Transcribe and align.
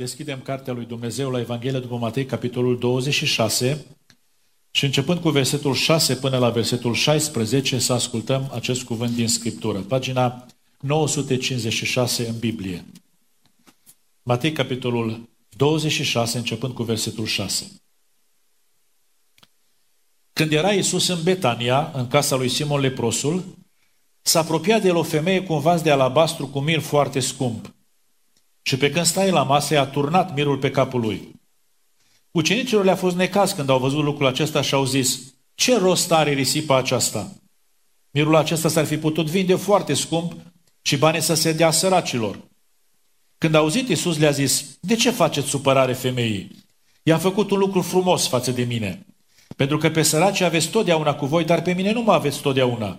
deschidem 0.00 0.40
Cartea 0.40 0.72
lui 0.72 0.84
Dumnezeu 0.84 1.30
la 1.30 1.40
Evanghelia 1.40 1.78
după 1.78 1.96
Matei, 1.96 2.26
capitolul 2.26 2.78
26, 2.78 3.86
și 4.70 4.84
începând 4.84 5.20
cu 5.20 5.30
versetul 5.30 5.74
6 5.74 6.16
până 6.16 6.38
la 6.38 6.50
versetul 6.50 6.94
16, 6.94 7.78
să 7.78 7.92
ascultăm 7.92 8.50
acest 8.54 8.82
cuvânt 8.82 9.14
din 9.14 9.28
Scriptură. 9.28 9.78
Pagina 9.78 10.46
956 10.80 12.28
în 12.28 12.38
Biblie. 12.38 12.84
Matei, 14.22 14.52
capitolul 14.52 15.28
26, 15.56 16.38
începând 16.38 16.74
cu 16.74 16.82
versetul 16.82 17.26
6. 17.26 17.70
Când 20.32 20.52
era 20.52 20.72
Iisus 20.72 21.08
în 21.08 21.22
Betania, 21.22 21.90
în 21.94 22.06
casa 22.06 22.36
lui 22.36 22.48
Simon 22.48 22.80
Leprosul, 22.80 23.44
s-a 24.22 24.40
apropiat 24.40 24.82
de 24.82 24.88
el 24.88 24.96
o 24.96 25.02
femeie 25.02 25.42
cu 25.42 25.52
un 25.52 25.60
vas 25.60 25.82
de 25.82 25.90
alabastru 25.90 26.46
cu 26.46 26.60
mir 26.60 26.78
foarte 26.78 27.20
scump. 27.20 27.74
Și 28.62 28.76
pe 28.76 28.90
când 28.90 29.04
stai 29.04 29.30
la 29.30 29.42
masă, 29.42 29.74
i-a 29.74 29.86
turnat 29.86 30.34
mirul 30.34 30.58
pe 30.58 30.70
capul 30.70 31.00
lui. 31.00 31.28
Ucenicilor 32.30 32.84
le-a 32.84 32.96
fost 32.96 33.16
necaz 33.16 33.52
când 33.52 33.68
au 33.68 33.78
văzut 33.78 34.04
lucrul 34.04 34.26
acesta 34.26 34.62
și 34.62 34.74
au 34.74 34.84
zis, 34.84 35.20
ce 35.54 35.78
rost 35.78 36.12
are 36.12 36.32
risipa 36.32 36.76
aceasta? 36.76 37.32
Mirul 38.10 38.36
acesta 38.36 38.68
s-ar 38.68 38.84
fi 38.84 38.98
putut 38.98 39.26
vinde 39.26 39.54
foarte 39.54 39.94
scump 39.94 40.32
și 40.82 40.96
banii 40.96 41.20
să 41.20 41.34
se 41.34 41.52
dea 41.52 41.70
săracilor. 41.70 42.38
Când 43.38 43.54
a 43.54 43.58
auzit 43.58 43.88
Iisus 43.88 44.18
le-a 44.18 44.30
zis, 44.30 44.64
de 44.80 44.94
ce 44.94 45.10
faceți 45.10 45.48
supărare 45.48 45.92
femeii? 45.92 46.50
I-a 47.02 47.18
făcut 47.18 47.50
un 47.50 47.58
lucru 47.58 47.80
frumos 47.80 48.28
față 48.28 48.50
de 48.50 48.62
mine. 48.62 49.06
Pentru 49.56 49.78
că 49.78 49.90
pe 49.90 50.02
săraci 50.02 50.40
aveți 50.40 50.68
totdeauna 50.68 51.14
cu 51.14 51.26
voi, 51.26 51.44
dar 51.44 51.62
pe 51.62 51.72
mine 51.72 51.92
nu 51.92 52.02
mă 52.02 52.12
aveți 52.12 52.40
totdeauna. 52.40 52.98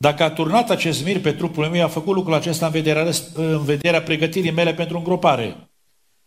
Dacă 0.00 0.22
a 0.22 0.30
turnat 0.30 0.70
acest 0.70 1.04
mir 1.04 1.20
pe 1.20 1.32
trupul 1.32 1.66
meu, 1.66 1.84
a 1.84 1.88
făcut 1.88 2.14
lucrul 2.14 2.34
acesta 2.34 2.66
în 2.66 2.72
vederea, 2.72 3.10
în 3.34 3.64
vederea 3.64 4.02
pregătirii 4.02 4.50
mele 4.50 4.74
pentru 4.74 4.96
îngropare. 4.96 5.56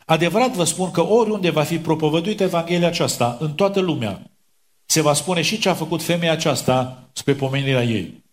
Adevărat 0.05 0.51
vă 0.53 0.63
spun 0.63 0.91
că 0.91 1.01
oriunde 1.01 1.49
va 1.49 1.63
fi 1.63 1.77
propovăduită 1.77 2.43
Evanghelia 2.43 2.87
aceasta, 2.87 3.37
în 3.39 3.53
toată 3.53 3.79
lumea, 3.79 4.31
se 4.85 5.01
va 5.01 5.13
spune 5.13 5.41
și 5.41 5.59
ce 5.59 5.69
a 5.69 5.73
făcut 5.73 6.03
femeia 6.03 6.31
aceasta 6.31 7.09
spre 7.13 7.33
pomenirea 7.33 7.83
ei. 7.83 8.23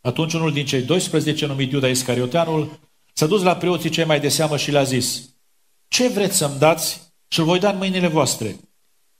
Atunci 0.00 0.32
unul 0.32 0.52
din 0.52 0.66
cei 0.66 0.82
12, 0.82 1.46
numit 1.46 1.72
Iuda 1.72 1.88
Iscarioteanul, 1.88 2.78
s-a 3.12 3.26
dus 3.26 3.42
la 3.42 3.56
preoții 3.56 3.90
cei 3.90 4.04
mai 4.04 4.20
de 4.20 4.28
seamă 4.28 4.56
și 4.56 4.70
le-a 4.70 4.82
zis, 4.82 5.34
ce 5.88 6.08
vreți 6.08 6.36
să-mi 6.36 6.58
dați 6.58 7.12
și 7.28 7.38
îl 7.38 7.44
voi 7.44 7.58
da 7.58 7.70
în 7.70 7.76
mâinile 7.76 8.06
voastre. 8.06 8.56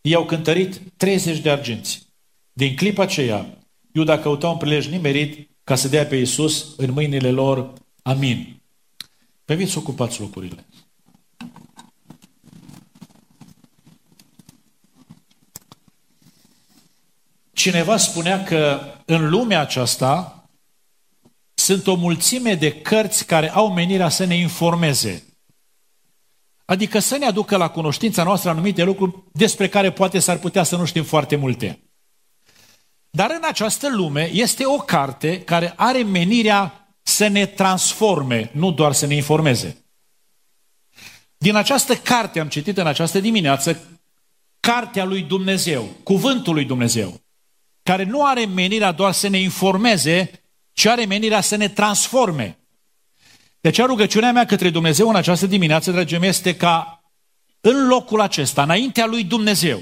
I-au 0.00 0.25
cântărit 0.25 0.81
30 0.97 1.38
de 1.38 1.50
arginți. 1.50 2.06
Din 2.53 2.77
clipa 2.77 3.03
aceea, 3.03 3.47
Iuda 3.92 4.19
căuta 4.19 4.48
un 4.48 4.56
prilej 4.56 4.86
nimerit 4.88 5.48
ca 5.65 5.75
să 5.75 5.89
dea 5.89 6.07
pe 6.07 6.17
Iisus 6.17 6.75
în 6.77 6.91
mâinile 6.91 7.31
lor. 7.31 7.73
Amin. 8.03 8.62
Pe 9.45 9.67
să 9.67 9.79
ocupați 9.79 10.21
locurile. 10.21 10.67
Cineva 17.53 17.97
spunea 17.97 18.43
că 18.43 18.81
în 19.05 19.29
lumea 19.29 19.61
aceasta 19.61 20.45
sunt 21.55 21.87
o 21.87 21.95
mulțime 21.95 22.55
de 22.55 22.81
cărți 22.81 23.27
care 23.27 23.51
au 23.51 23.73
menirea 23.73 24.09
să 24.09 24.25
ne 24.25 24.34
informeze. 24.34 25.25
Adică 26.65 26.99
să 26.99 27.17
ne 27.17 27.27
aducă 27.27 27.56
la 27.56 27.69
cunoștința 27.69 28.23
noastră 28.23 28.51
anumite 28.51 28.83
lucruri 28.83 29.23
despre 29.33 29.69
care 29.69 29.93
poate 29.93 30.19
s-ar 30.19 30.39
putea 30.39 30.62
să 30.62 30.77
nu 30.77 30.84
știm 30.84 31.05
foarte 31.05 31.37
multe. 31.37 31.94
Dar 33.17 33.31
în 33.31 33.43
această 33.48 33.89
lume 33.91 34.31
este 34.33 34.67
o 34.67 34.77
carte 34.77 35.41
care 35.41 35.73
are 35.77 36.03
menirea 36.03 36.89
să 37.03 37.27
ne 37.27 37.47
transforme, 37.47 38.51
nu 38.53 38.73
doar 38.73 38.93
să 38.93 39.06
ne 39.06 39.15
informeze. 39.15 39.84
Din 41.37 41.55
această 41.55 41.95
carte 41.95 42.41
am 42.41 42.48
citit 42.48 42.79
în 42.79 42.87
această 42.87 43.21
dimineață 43.21 43.83
Cartea 44.61 45.05
lui 45.05 45.23
Dumnezeu, 45.23 45.89
Cuvântul 46.03 46.55
lui 46.55 46.65
Dumnezeu, 46.65 47.21
care 47.83 48.05
nu 48.05 48.25
are 48.25 48.45
menirea 48.45 48.93
doar 48.93 49.12
să 49.12 49.28
ne 49.28 49.39
informeze, 49.39 50.31
ci 50.72 50.87
are 50.87 51.05
menirea 51.05 51.41
să 51.41 51.56
ne 51.56 51.69
transforme. 51.69 52.59
De 53.61 53.69
aceea 53.69 53.87
rugăciunea 53.87 54.33
mea 54.33 54.47
către 54.47 54.71
Dumnezeu 54.71 55.09
în 55.09 55.17
această 55.17 55.47
dimineață, 55.47 55.91
dragii 55.91 56.19
mei, 56.19 56.28
este 56.28 56.56
ca 56.56 57.03
în 57.61 57.87
locul 57.87 58.21
acesta, 58.21 58.62
înaintea 58.62 59.06
lui 59.06 59.25
Dumnezeu, 59.25 59.81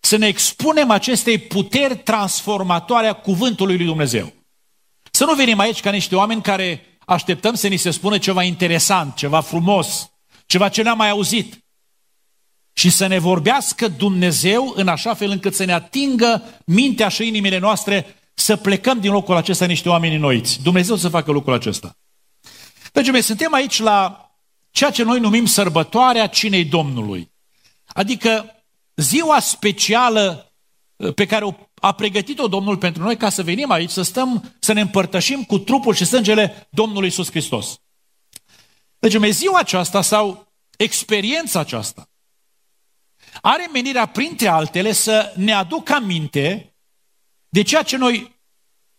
să 0.00 0.16
ne 0.16 0.26
expunem 0.26 0.90
acestei 0.90 1.38
puteri 1.38 1.96
transformatoare 1.96 3.06
a 3.06 3.12
cuvântului 3.12 3.76
lui 3.76 3.86
Dumnezeu. 3.86 4.32
Să 5.10 5.24
nu 5.24 5.34
venim 5.34 5.58
aici 5.58 5.80
ca 5.80 5.90
niște 5.90 6.16
oameni 6.16 6.42
care 6.42 6.98
așteptăm 7.06 7.54
să 7.54 7.68
ni 7.68 7.76
se 7.76 7.90
spună 7.90 8.18
ceva 8.18 8.42
interesant, 8.42 9.14
ceva 9.14 9.40
frumos, 9.40 10.10
ceva 10.46 10.68
ce 10.68 10.82
n-am 10.82 10.96
mai 10.96 11.10
auzit. 11.10 11.58
Și 12.72 12.90
să 12.90 13.06
ne 13.06 13.18
vorbească 13.18 13.88
Dumnezeu 13.88 14.72
în 14.76 14.88
așa 14.88 15.14
fel 15.14 15.30
încât 15.30 15.54
să 15.54 15.64
ne 15.64 15.72
atingă 15.72 16.42
mintea 16.64 17.08
și 17.08 17.26
inimile 17.26 17.58
noastre 17.58 18.16
să 18.34 18.56
plecăm 18.56 19.00
din 19.00 19.12
locul 19.12 19.36
acesta 19.36 19.64
niște 19.64 19.88
oameni 19.88 20.16
noiți. 20.16 20.62
Dumnezeu 20.62 20.96
să 20.96 21.08
facă 21.08 21.30
lucrul 21.30 21.54
acesta. 21.54 21.96
Dragii 22.92 23.12
mei, 23.12 23.22
suntem 23.22 23.54
aici 23.54 23.78
la 23.78 24.28
ceea 24.70 24.90
ce 24.90 25.02
noi 25.02 25.20
numim 25.20 25.46
sărbătoarea 25.46 26.26
cinei 26.26 26.64
Domnului. 26.64 27.30
Adică 27.86 28.57
ziua 29.00 29.40
specială 29.40 30.52
uh, 30.96 31.14
pe 31.14 31.26
care 31.26 31.70
a 31.74 31.92
pregătit-o 31.92 32.48
Domnul 32.48 32.76
pentru 32.76 33.02
noi 33.02 33.16
ca 33.16 33.30
să 33.30 33.42
venim 33.42 33.70
aici, 33.70 33.90
să 33.90 34.02
stăm, 34.02 34.54
să 34.58 34.72
ne 34.72 34.80
împărtășim 34.80 35.44
cu 35.44 35.58
trupul 35.58 35.94
și 35.94 36.04
sângele 36.04 36.68
Domnului 36.70 37.04
Iisus 37.04 37.30
Hristos. 37.30 37.80
Deci, 38.98 39.30
ziua 39.30 39.58
aceasta 39.58 40.02
sau 40.02 40.52
experiența 40.76 41.60
aceasta 41.60 42.08
are 43.40 43.68
menirea, 43.72 44.06
printre 44.06 44.48
altele, 44.48 44.92
să 44.92 45.32
ne 45.36 45.52
aducă 45.52 45.92
aminte 45.92 46.76
de 47.48 47.62
ceea 47.62 47.82
ce 47.82 47.96
noi 47.96 48.36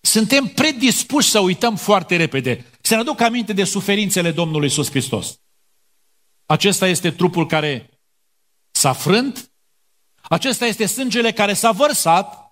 suntem 0.01 0.45
predispuși 0.45 1.29
să 1.29 1.39
uităm 1.39 1.75
foarte 1.75 2.15
repede. 2.15 2.65
Să 2.81 2.93
ne 2.93 2.99
aducă 2.99 3.23
aminte 3.23 3.53
de 3.53 3.63
suferințele 3.63 4.31
Domnului 4.31 4.67
Iisus 4.67 4.89
Hristos. 4.89 5.39
Acesta 6.45 6.87
este 6.87 7.11
trupul 7.11 7.45
care 7.45 7.89
s-a 8.71 8.93
frânt, 8.93 9.48
acesta 10.29 10.65
este 10.65 10.85
sângele 10.85 11.31
care 11.31 11.53
s-a 11.53 11.71
vărsat 11.71 12.51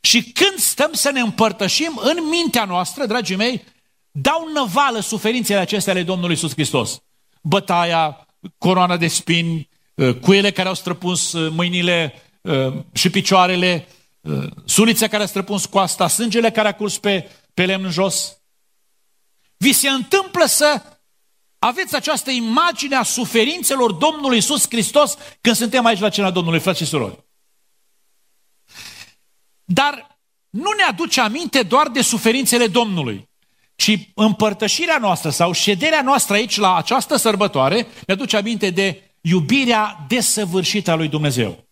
și 0.00 0.22
când 0.22 0.58
stăm 0.58 0.92
să 0.92 1.10
ne 1.10 1.20
împărtășim 1.20 2.00
în 2.02 2.28
mintea 2.28 2.64
noastră, 2.64 3.06
dragii 3.06 3.36
mei, 3.36 3.64
dau 4.10 4.50
năvală 4.52 5.00
suferințele 5.00 5.58
acestea 5.58 5.92
ale 5.92 6.02
Domnului 6.02 6.34
Iisus 6.34 6.52
Hristos. 6.52 7.02
Bătaia, 7.42 8.26
coroana 8.58 8.96
de 8.96 9.08
spini, 9.08 9.68
uh, 9.94 10.14
cuiele 10.14 10.50
care 10.50 10.68
au 10.68 10.74
străpuns 10.74 11.32
uh, 11.32 11.52
mâinile 11.52 12.14
uh, 12.40 12.74
și 12.92 13.10
picioarele, 13.10 13.88
sulița 14.64 15.08
care 15.08 15.22
a 15.22 15.26
străpuns 15.26 15.66
coasta, 15.66 16.08
sângele 16.08 16.50
care 16.50 16.68
a 16.68 16.74
curs 16.74 16.98
pe, 16.98 17.30
pe 17.54 17.64
lemn 17.64 17.90
jos. 17.90 18.38
Vi 19.56 19.72
se 19.72 19.88
întâmplă 19.88 20.44
să 20.44 20.82
aveți 21.58 21.94
această 21.94 22.30
imagine 22.30 22.96
a 22.96 23.02
suferințelor 23.02 23.92
Domnului 23.92 24.36
Isus 24.36 24.66
Hristos 24.68 25.16
când 25.40 25.56
suntem 25.56 25.84
aici 25.84 26.00
la 26.00 26.08
cena 26.08 26.30
Domnului, 26.30 26.60
frați 26.60 26.78
și 26.78 26.84
surori. 26.84 27.24
Dar 29.64 30.18
nu 30.50 30.70
ne 30.76 30.82
aduce 30.82 31.20
aminte 31.20 31.62
doar 31.62 31.88
de 31.88 32.02
suferințele 32.02 32.66
Domnului, 32.66 33.28
ci 33.76 33.98
împărtășirea 34.14 34.98
noastră 34.98 35.30
sau 35.30 35.52
șederea 35.52 36.02
noastră 36.02 36.34
aici 36.34 36.56
la 36.56 36.76
această 36.76 37.16
sărbătoare 37.16 37.86
ne 38.06 38.12
aduce 38.12 38.36
aminte 38.36 38.70
de 38.70 39.02
iubirea 39.20 40.04
desăvârșită 40.08 40.90
a 40.90 40.94
lui 40.94 41.08
Dumnezeu. 41.08 41.66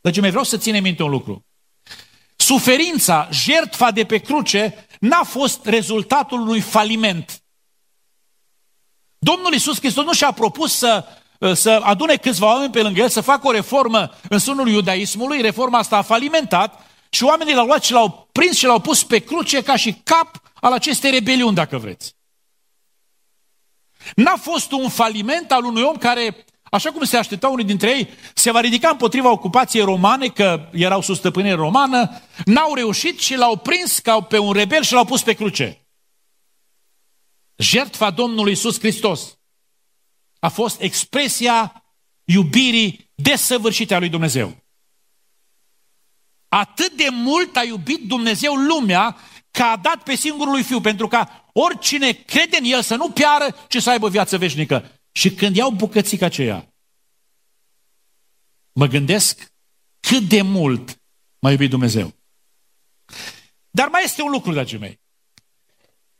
Deci 0.00 0.20
mai 0.20 0.30
vreau 0.30 0.44
să 0.44 0.56
ținem 0.56 0.82
minte 0.82 1.02
un 1.02 1.10
lucru. 1.10 1.46
Suferința, 2.36 3.28
jertfa 3.32 3.90
de 3.90 4.04
pe 4.04 4.18
cruce, 4.18 4.86
n-a 5.00 5.22
fost 5.22 5.66
rezultatul 5.66 6.40
unui 6.40 6.60
faliment. 6.60 7.41
Domnul 9.24 9.52
Iisus 9.52 9.78
Hristos 9.78 10.04
nu 10.04 10.12
și-a 10.12 10.30
propus 10.30 10.76
să, 10.76 11.04
să 11.52 11.80
adune 11.82 12.16
câțiva 12.16 12.46
oameni 12.46 12.72
pe 12.72 12.82
lângă 12.82 13.00
el, 13.00 13.08
să 13.08 13.20
facă 13.20 13.46
o 13.48 13.50
reformă 13.50 14.10
în 14.28 14.38
sunul 14.38 14.68
iudaismului, 14.68 15.40
reforma 15.40 15.78
asta 15.78 15.96
a 15.96 16.02
falimentat 16.02 16.86
și 17.10 17.24
oamenii 17.24 17.54
l-au 17.54 17.66
luat 17.66 17.84
și 17.84 17.92
l-au 17.92 18.28
prins 18.32 18.56
și 18.56 18.64
l-au 18.64 18.80
pus 18.80 19.04
pe 19.04 19.18
cruce 19.18 19.62
ca 19.62 19.76
și 19.76 19.96
cap 20.04 20.42
al 20.54 20.72
acestei 20.72 21.10
rebeliuni, 21.10 21.54
dacă 21.54 21.78
vreți. 21.78 22.14
N-a 24.14 24.36
fost 24.36 24.72
un 24.72 24.88
faliment 24.88 25.52
al 25.52 25.64
unui 25.64 25.82
om 25.82 25.96
care, 25.96 26.44
așa 26.62 26.90
cum 26.90 27.04
se 27.04 27.16
aștepta 27.16 27.48
unii 27.48 27.64
dintre 27.64 27.90
ei, 27.90 28.08
se 28.34 28.50
va 28.50 28.60
ridica 28.60 28.88
împotriva 28.88 29.30
ocupației 29.30 29.84
romane, 29.84 30.26
că 30.26 30.68
erau 30.72 31.00
sub 31.00 31.16
stăpânire 31.16 31.54
romană, 31.54 32.10
n-au 32.44 32.74
reușit 32.74 33.20
și 33.20 33.36
l-au 33.36 33.56
prins 33.56 33.98
ca 33.98 34.20
pe 34.20 34.38
un 34.38 34.52
rebel 34.52 34.82
și 34.82 34.92
l-au 34.92 35.04
pus 35.04 35.22
pe 35.22 35.32
cruce. 35.32 35.81
Jertfa 37.62 38.10
Domnului 38.10 38.52
Isus 38.52 38.78
Hristos 38.78 39.38
a 40.38 40.48
fost 40.48 40.80
expresia 40.80 41.84
iubirii 42.24 43.10
desăvârșite 43.14 43.94
a 43.94 43.98
lui 43.98 44.08
Dumnezeu. 44.08 44.56
Atât 46.48 46.92
de 46.92 47.08
mult 47.10 47.56
a 47.56 47.64
iubit 47.64 48.06
Dumnezeu 48.06 48.54
lumea 48.54 49.16
că 49.50 49.62
a 49.62 49.76
dat 49.76 50.02
pe 50.02 50.14
singurul 50.14 50.52
lui 50.52 50.62
Fiu, 50.62 50.80
pentru 50.80 51.08
ca 51.08 51.50
oricine 51.52 52.12
crede 52.12 52.56
în 52.56 52.64
El 52.64 52.82
să 52.82 52.96
nu 52.96 53.10
piară, 53.10 53.56
ci 53.68 53.82
să 53.82 53.90
aibă 53.90 54.08
viață 54.08 54.38
veșnică. 54.38 55.00
Și 55.12 55.34
când 55.34 55.56
iau 55.56 55.70
bucățica 55.70 56.26
aceea, 56.26 56.74
mă 58.72 58.86
gândesc 58.86 59.52
cât 60.00 60.22
de 60.22 60.42
mult 60.42 61.02
m-a 61.38 61.50
iubit 61.50 61.70
Dumnezeu. 61.70 62.14
Dar 63.70 63.88
mai 63.88 64.02
este 64.04 64.22
un 64.22 64.30
lucru, 64.30 64.52
dragii 64.52 64.78
mei. 64.78 65.01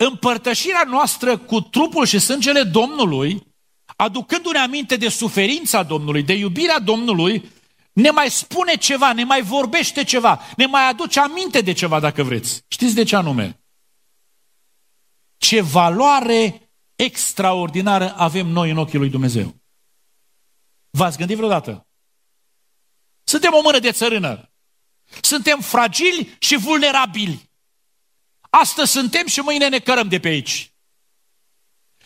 Împărtășirea 0.05 0.85
noastră 0.87 1.39
cu 1.39 1.61
trupul 1.61 2.07
și 2.07 2.19
sângele 2.19 2.63
Domnului, 2.63 3.47
aducându-ne 3.97 4.59
aminte 4.59 4.97
de 4.97 5.09
suferința 5.09 5.83
Domnului, 5.83 6.23
de 6.23 6.33
iubirea 6.33 6.79
Domnului, 6.79 7.51
ne 7.93 8.11
mai 8.11 8.31
spune 8.31 8.77
ceva, 8.77 9.13
ne 9.13 9.25
mai 9.25 9.43
vorbește 9.43 10.05
ceva, 10.05 10.41
ne 10.57 10.67
mai 10.67 10.89
aduce 10.89 11.21
aminte 11.21 11.61
de 11.61 11.73
ceva, 11.73 12.01
dacă 12.01 12.23
vreți. 12.23 12.65
Știți 12.69 12.95
de 12.95 13.03
ce 13.03 13.17
anume? 13.17 13.61
Ce 15.37 15.61
valoare 15.61 16.71
extraordinară 16.97 18.15
avem 18.17 18.47
noi 18.47 18.71
în 18.71 18.77
ochii 18.77 18.99
lui 18.99 19.11
Dumnezeu. 19.11 19.55
V-ați 20.91 21.17
gândit 21.17 21.37
vreodată? 21.37 21.87
Suntem 23.25 23.53
o 23.53 23.61
mână 23.63 23.79
de 23.79 23.93
țărână. 23.93 24.51
Suntem 25.21 25.61
fragili 25.61 26.37
și 26.39 26.57
vulnerabili. 26.57 27.51
Astăzi 28.61 28.91
suntem 28.91 29.27
și 29.27 29.41
mâine 29.41 29.69
ne 29.69 29.79
cărăm 29.79 30.09
de 30.09 30.19
pe 30.19 30.29
aici. 30.29 30.73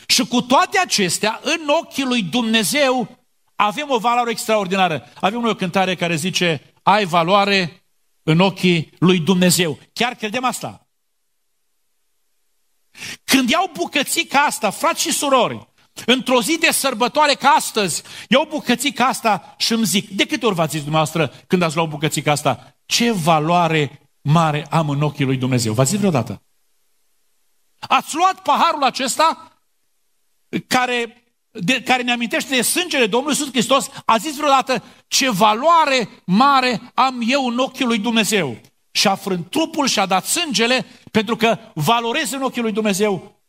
Și 0.07 0.27
cu 0.27 0.43
toate 0.43 0.79
acestea, 0.79 1.41
în 1.43 1.69
ochii 1.69 2.05
lui 2.05 2.23
Dumnezeu, 2.23 3.19
avem 3.55 3.91
o 3.91 3.99
valoare 3.99 4.31
extraordinară. 4.31 5.09
Avem 5.21 5.41
noi 5.41 5.51
o 5.51 5.55
cântare 5.55 5.95
care 5.95 6.15
zice, 6.15 6.75
ai 6.83 7.05
valoare 7.05 7.87
în 8.23 8.41
ochii 8.41 8.91
lui 8.99 9.19
Dumnezeu. 9.19 9.79
Chiar 9.93 10.15
credem 10.15 10.45
asta. 10.45 10.89
Când 13.25 13.51
iau 13.51 13.71
bucății 13.73 14.27
ca 14.27 14.39
asta, 14.39 14.71
frați 14.71 15.03
și 15.03 15.13
surori, 15.13 15.69
într-o 16.07 16.43
zi 16.43 16.59
de 16.59 16.71
sărbătoare 16.71 17.35
ca 17.35 17.49
astăzi, 17.49 18.03
iau 18.29 18.45
bucății 18.45 18.93
ca 18.93 19.05
asta 19.05 19.55
și 19.59 19.73
îmi 19.73 19.85
zic, 19.85 20.09
de 20.09 20.27
câte 20.27 20.47
ori 20.47 20.55
v-ați 20.55 20.73
zis 20.73 20.83
dumneavoastră 20.83 21.45
când 21.47 21.63
ați 21.63 21.77
luat 21.77 21.89
bucății 21.89 22.23
ca 22.23 22.31
asta, 22.31 22.77
ce 22.87 23.13
valoare 23.13 24.06
mare 24.27 24.67
am 24.71 24.89
în 24.89 25.03
ochii 25.03 25.25
lui 25.25 25.37
Dumnezeu. 25.37 25.73
V-ați 25.73 25.91
zis 25.91 25.99
vreodată? 25.99 26.43
Ați 27.79 28.15
luat 28.15 28.43
paharul 28.43 28.83
acesta 28.83 29.59
care, 30.67 31.25
de, 31.51 31.83
care 31.83 32.03
ne 32.03 32.13
amintește 32.13 32.55
de 32.55 32.63
sângele 32.63 33.07
Domnului 33.07 33.37
Iisus 33.37 33.53
Hristos, 33.53 33.91
a 34.05 34.17
zis 34.17 34.37
vreodată 34.37 34.83
ce 35.09 35.31
valoare 35.31 36.09
mare 36.25 36.81
am 36.95 37.23
eu 37.27 37.47
în 37.47 37.59
ochii 37.59 37.85
lui 37.85 37.99
Dumnezeu. 37.99 38.57
Și 38.91 39.09
a 39.09 39.15
frânt 39.15 39.51
trupul 39.51 39.87
și 39.87 39.99
a 39.99 40.07
dat 40.07 40.25
sângele 40.25 40.87
pentru 41.11 41.37
că 41.37 41.59
valorez 41.75 42.33
în 42.33 42.43
ochii 42.43 42.63
lui 42.63 42.73
Dumnezeu 42.73 43.41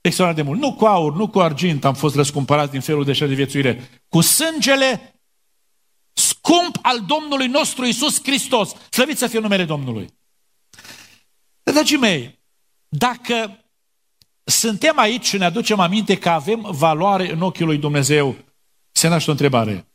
extraordinar 0.00 0.44
de 0.44 0.50
mult. 0.50 0.60
Nu 0.60 0.76
cu 0.76 0.84
aur, 0.84 1.14
nu 1.14 1.28
cu 1.28 1.40
argint 1.40 1.84
am 1.84 1.94
fost 1.94 2.14
răscumpărați 2.14 2.70
din 2.70 2.80
felul 2.80 3.04
de 3.04 3.10
așa 3.10 3.26
de 3.26 3.34
viețuire. 3.34 3.90
Cu 4.08 4.20
sângele 4.20 5.17
scump 6.48 6.78
al 6.82 7.00
Domnului 7.00 7.46
nostru 7.46 7.84
Isus 7.84 8.22
Hristos. 8.22 8.74
Slăvit 8.90 9.18
să 9.18 9.26
fie 9.26 9.38
numele 9.38 9.64
Domnului. 9.64 10.06
Dragii 11.62 11.96
mei, 11.96 12.38
dacă 12.88 13.64
suntem 14.44 14.98
aici 14.98 15.26
și 15.26 15.36
ne 15.36 15.44
aducem 15.44 15.80
aminte 15.80 16.18
că 16.18 16.28
avem 16.28 16.66
valoare 16.70 17.32
în 17.32 17.40
ochii 17.40 17.64
lui 17.64 17.78
Dumnezeu, 17.78 18.36
se 18.90 19.08
naște 19.08 19.28
o 19.28 19.32
întrebare. 19.32 19.86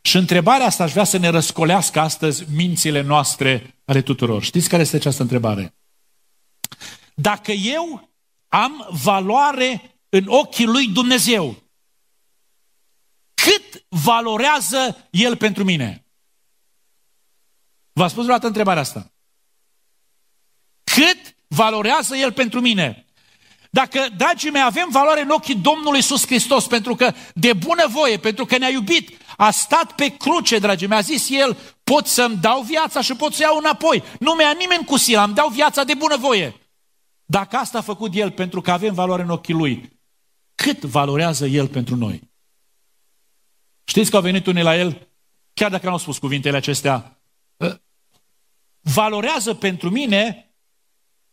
Și 0.00 0.16
întrebarea 0.16 0.66
asta 0.66 0.84
aș 0.84 0.92
vrea 0.92 1.04
să 1.04 1.16
ne 1.16 1.28
răscolească 1.28 2.00
astăzi 2.00 2.44
mințile 2.54 3.00
noastre 3.00 3.80
ale 3.84 4.02
tuturor. 4.02 4.42
Știți 4.42 4.68
care 4.68 4.82
este 4.82 4.96
această 4.96 5.22
întrebare? 5.22 5.74
Dacă 7.14 7.52
eu 7.52 8.10
am 8.48 8.88
valoare 9.02 10.00
în 10.08 10.24
ochii 10.26 10.66
lui 10.66 10.86
Dumnezeu, 10.86 11.67
cât 13.48 13.84
valorează 13.88 15.08
El 15.10 15.36
pentru 15.36 15.64
mine? 15.64 16.06
V-a 17.92 18.08
spus 18.08 18.22
vreodată 18.22 18.46
întrebarea 18.46 18.82
asta? 18.82 19.12
Cât 20.84 21.36
valorează 21.46 22.16
El 22.16 22.32
pentru 22.32 22.60
mine? 22.60 23.06
Dacă, 23.70 24.06
dragii 24.16 24.50
mei, 24.50 24.62
avem 24.62 24.88
valoare 24.90 25.20
în 25.20 25.28
ochii 25.28 25.54
Domnului 25.54 25.96
Iisus 25.96 26.26
Hristos, 26.26 26.66
pentru 26.66 26.94
că 26.94 27.14
de 27.34 27.52
bună 27.52 27.86
voie, 27.88 28.16
pentru 28.16 28.44
că 28.44 28.58
ne-a 28.58 28.68
iubit, 28.68 29.18
a 29.36 29.50
stat 29.50 29.92
pe 29.92 30.08
cruce, 30.08 30.58
dragii 30.58 30.86
mei, 30.86 30.98
a 30.98 31.00
zis 31.00 31.30
El, 31.30 31.56
pot 31.84 32.06
să-mi 32.06 32.36
dau 32.36 32.62
viața 32.62 33.00
și 33.00 33.14
pot 33.14 33.34
să 33.34 33.42
iau 33.42 33.56
înapoi. 33.56 34.02
Nu 34.20 34.32
mi-a 34.32 34.52
nimeni 34.58 34.84
cu 34.84 34.96
sila, 34.96 35.22
îmi 35.22 35.34
dau 35.34 35.48
viața 35.48 35.84
de 35.84 35.94
bună 35.94 36.16
voie. 36.16 36.54
Dacă 37.24 37.56
asta 37.56 37.78
a 37.78 37.82
făcut 37.82 38.14
El 38.14 38.30
pentru 38.30 38.60
că 38.60 38.70
avem 38.70 38.94
valoare 38.94 39.22
în 39.22 39.30
ochii 39.30 39.54
Lui, 39.54 40.00
cât 40.54 40.84
valorează 40.84 41.46
El 41.46 41.68
pentru 41.68 41.96
noi? 41.96 42.27
Știți 43.88 44.10
că 44.10 44.16
au 44.16 44.22
venit 44.22 44.46
unii 44.46 44.62
la 44.62 44.76
el, 44.76 45.08
chiar 45.54 45.70
dacă 45.70 45.86
nu 45.86 45.92
au 45.92 45.98
spus 45.98 46.18
cuvintele 46.18 46.56
acestea, 46.56 47.20
ă, 47.60 47.80
valorează 48.80 49.54
pentru 49.54 49.90
mine 49.90 50.52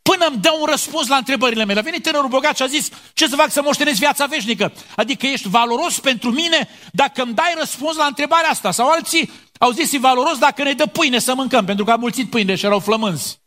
până 0.02 0.26
îmi 0.26 0.38
dă 0.38 0.50
un 0.60 0.66
răspuns 0.66 1.08
la 1.08 1.16
întrebările 1.16 1.66
mele. 1.66 1.80
A 1.80 1.84
venit 1.84 2.04
tânărul 2.04 2.30
bogat 2.30 2.56
și 2.56 2.62
a 2.62 2.68
zis, 2.68 2.90
ce 3.14 3.28
să 3.28 3.36
fac 3.36 3.52
să 3.52 3.62
moștenesc 3.62 4.00
viața 4.00 4.26
veșnică? 4.26 4.74
Adică 4.96 5.26
ești 5.26 5.48
valoros 5.48 6.00
pentru 6.00 6.32
mine 6.32 6.70
dacă 6.92 7.22
îmi 7.22 7.34
dai 7.34 7.54
răspuns 7.60 7.96
la 7.96 8.06
întrebarea 8.06 8.50
asta. 8.50 8.72
Sau 8.72 8.90
alții 8.90 9.32
au 9.60 9.72
zis, 9.72 9.92
e 9.92 9.98
valoros 9.98 10.38
dacă 10.38 10.64
ne 10.64 10.74
dă 10.74 10.86
pâine 10.86 11.20
să 11.20 11.34
mâncăm, 11.36 11.66
pentru 11.66 11.86
că 11.86 11.92
a 11.92 11.96
mulțit 11.96 12.30
pâine 12.30 12.56
și 12.56 12.66
erau 12.66 12.80
flămânzi. 12.80 13.40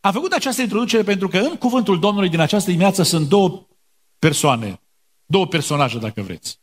Am 0.00 0.12
făcut 0.12 0.32
această 0.32 0.62
introducere 0.62 1.02
pentru 1.02 1.28
că 1.28 1.38
în 1.38 1.56
cuvântul 1.56 2.00
Domnului 2.00 2.28
din 2.28 2.40
această 2.40 2.70
dimineață 2.70 3.02
sunt 3.02 3.28
două 3.28 3.66
persoane 4.18 4.78
două 5.26 5.46
personaje, 5.46 5.98
dacă 5.98 6.22
vreți, 6.22 6.60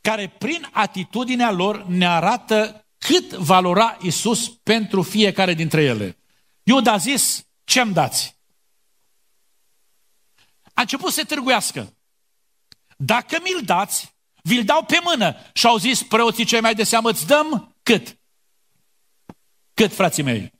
care 0.00 0.28
prin 0.28 0.68
atitudinea 0.72 1.50
lor 1.50 1.86
ne 1.86 2.06
arată 2.06 2.86
cât 2.98 3.32
valora 3.32 3.96
Isus 4.00 4.48
pentru 4.48 5.02
fiecare 5.02 5.54
dintre 5.54 5.82
ele. 5.82 6.18
Iuda 6.62 6.92
a 6.92 6.96
zis, 6.96 7.46
ce-mi 7.64 7.92
dați? 7.92 8.36
A 10.74 10.80
început 10.80 11.12
să 11.12 11.24
târguiască. 11.24 11.96
Dacă 12.96 13.38
mi-l 13.42 13.62
dați, 13.64 14.14
vi-l 14.42 14.64
dau 14.64 14.84
pe 14.84 14.98
mână. 15.02 15.36
Și 15.52 15.66
au 15.66 15.76
zis 15.76 16.02
preoții 16.02 16.44
cei 16.44 16.60
mai 16.60 16.74
de 16.74 16.84
seamă, 16.84 17.10
îți 17.10 17.26
dăm 17.26 17.76
cât? 17.82 18.18
Cât, 19.74 19.92
frații 19.92 20.22
mei? 20.22 20.52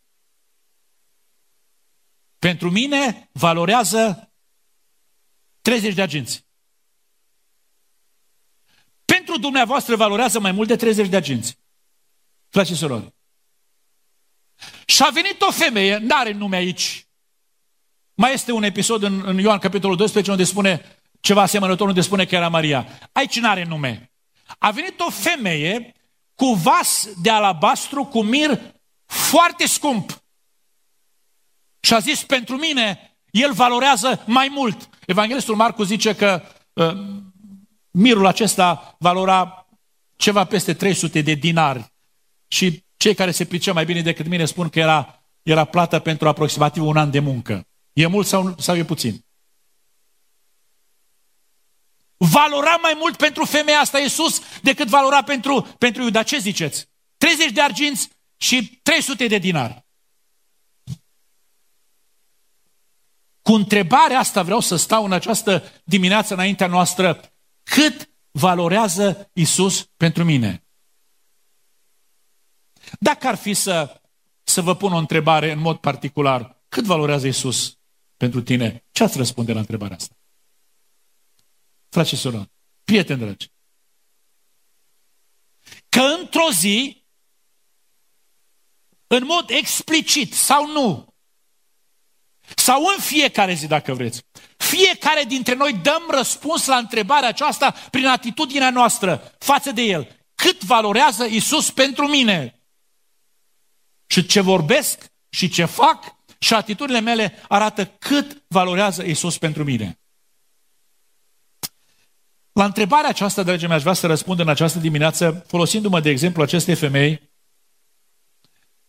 Pentru 2.38 2.70
mine 2.70 3.28
valorează 3.32 4.32
30 5.66 5.94
de 5.94 6.02
agenți. 6.02 6.44
Pentru 9.04 9.38
dumneavoastră 9.38 9.96
valorează 9.96 10.40
mai 10.40 10.52
mult 10.52 10.68
de 10.68 10.76
30 10.76 11.08
de 11.08 11.16
agenți. 11.16 11.58
Frate 12.48 12.68
și 12.68 12.74
surori. 12.74 13.14
Și 14.86 15.02
a 15.02 15.10
venit 15.10 15.40
o 15.40 15.50
femeie, 15.50 15.96
nu 15.96 16.16
are 16.16 16.32
nume 16.32 16.56
aici. 16.56 17.06
Mai 18.14 18.32
este 18.32 18.52
un 18.52 18.62
episod 18.62 19.02
în, 19.02 19.22
în 19.26 19.38
Ioan, 19.38 19.58
capitolul 19.58 19.96
12, 19.96 20.30
unde 20.30 20.44
spune 20.44 21.00
ceva 21.20 21.42
asemănător, 21.42 21.88
unde 21.88 22.00
spune 22.00 22.24
că 22.24 22.34
era 22.34 22.48
Maria. 22.48 22.86
Aici 23.12 23.38
nu 23.38 23.48
are 23.48 23.64
nume. 23.64 24.12
A 24.58 24.70
venit 24.70 25.00
o 25.00 25.10
femeie 25.10 25.94
cu 26.34 26.46
vas 26.46 27.08
de 27.22 27.30
alabastru, 27.30 28.04
cu 28.04 28.22
mir 28.22 28.74
foarte 29.04 29.66
scump. 29.66 30.22
Și 31.80 31.94
a 31.94 31.98
zis, 31.98 32.24
pentru 32.24 32.56
mine, 32.56 33.16
el 33.30 33.52
valorează 33.52 34.22
mai 34.26 34.48
mult. 34.48 34.88
Evanghelistul 35.06 35.54
Marcu 35.54 35.82
zice 35.82 36.14
că 36.14 36.42
uh, 36.72 36.96
mirul 37.90 38.26
acesta 38.26 38.96
valora 38.98 39.66
ceva 40.16 40.44
peste 40.44 40.74
300 40.74 41.20
de 41.20 41.32
dinari. 41.32 41.92
Și 42.48 42.84
cei 42.96 43.14
care 43.14 43.30
se 43.30 43.44
pricep 43.44 43.74
mai 43.74 43.84
bine 43.84 44.00
decât 44.00 44.26
mine 44.26 44.44
spun 44.44 44.68
că 44.68 44.78
era, 44.78 45.22
era 45.42 45.64
plată 45.64 45.98
pentru 45.98 46.28
aproximativ 46.28 46.82
un 46.82 46.96
an 46.96 47.10
de 47.10 47.18
muncă. 47.18 47.66
E 47.92 48.06
mult 48.06 48.26
sau, 48.26 48.54
sau 48.58 48.76
e 48.76 48.84
puțin? 48.84 49.24
Valora 52.16 52.78
mai 52.82 52.94
mult 52.98 53.16
pentru 53.16 53.44
femeia 53.44 53.78
asta 53.78 53.98
Iisus 53.98 54.42
decât 54.62 54.88
valora 54.88 55.22
pentru, 55.22 55.68
pentru 55.78 56.02
Iuda. 56.02 56.22
Ce 56.22 56.38
ziceți? 56.38 56.88
30 57.16 57.50
de 57.50 57.60
arginți 57.60 58.08
și 58.36 58.80
300 58.82 59.26
de 59.26 59.38
dinari. 59.38 59.85
Cu 63.46 63.52
întrebarea 63.52 64.18
asta 64.18 64.42
vreau 64.42 64.60
să 64.60 64.76
stau 64.76 65.04
în 65.04 65.12
această 65.12 65.62
dimineață 65.84 66.34
înaintea 66.34 66.66
noastră. 66.66 67.32
Cât 67.62 68.10
valorează 68.30 69.30
Isus 69.32 69.84
pentru 69.96 70.24
mine? 70.24 70.66
Dacă 72.98 73.26
ar 73.26 73.34
fi 73.34 73.54
să, 73.54 74.00
să 74.42 74.60
vă 74.60 74.76
pun 74.76 74.92
o 74.92 74.96
întrebare 74.96 75.52
în 75.52 75.58
mod 75.58 75.76
particular, 75.76 76.62
cât 76.68 76.84
valorează 76.84 77.26
Isus 77.26 77.78
pentru 78.16 78.42
tine? 78.42 78.84
Ce 78.90 79.02
ați 79.02 79.16
răspunde 79.16 79.52
la 79.52 79.58
întrebarea 79.58 79.96
asta? 79.96 80.16
Frate 81.88 82.08
și 82.08 82.16
soră, 82.16 82.50
prieteni 82.84 83.20
dragi, 83.20 83.50
că 85.88 86.00
într-o 86.00 86.50
zi, 86.52 87.04
în 89.06 89.24
mod 89.24 89.50
explicit 89.50 90.34
sau 90.34 90.72
nu, 90.72 91.15
Sau 92.54 92.84
în 92.96 93.02
fiecare 93.02 93.54
zi, 93.54 93.66
dacă 93.66 93.94
vreți. 93.94 94.22
Fiecare 94.56 95.24
dintre 95.24 95.54
noi 95.54 95.72
dăm 95.72 96.02
răspuns 96.08 96.66
la 96.66 96.76
întrebarea 96.76 97.28
aceasta 97.28 97.74
prin 97.90 98.06
atitudinea 98.06 98.70
noastră 98.70 99.34
față 99.38 99.72
de 99.72 99.82
El. 99.82 100.16
Cât 100.34 100.64
valorează 100.64 101.24
Isus 101.24 101.70
pentru 101.70 102.06
mine? 102.06 102.60
Și 104.06 104.26
ce 104.26 104.40
vorbesc 104.40 105.04
și 105.28 105.48
ce 105.48 105.64
fac 105.64 106.16
și 106.38 106.54
atitudinile 106.54 107.00
mele 107.00 107.42
arată 107.48 107.86
cât 107.86 108.42
valorează 108.48 109.02
Isus 109.02 109.38
pentru 109.38 109.64
mine. 109.64 109.98
La 112.52 112.64
întrebarea 112.64 113.08
aceasta, 113.08 113.42
dragii 113.42 113.66
mei, 113.66 113.76
aș 113.76 113.82
vrea 113.82 113.94
să 113.94 114.06
răspund 114.06 114.40
în 114.40 114.48
această 114.48 114.78
dimineață, 114.78 115.44
folosindu-mă 115.46 116.00
de 116.00 116.10
exemplu 116.10 116.42
acestei 116.42 116.74
femei, 116.74 117.34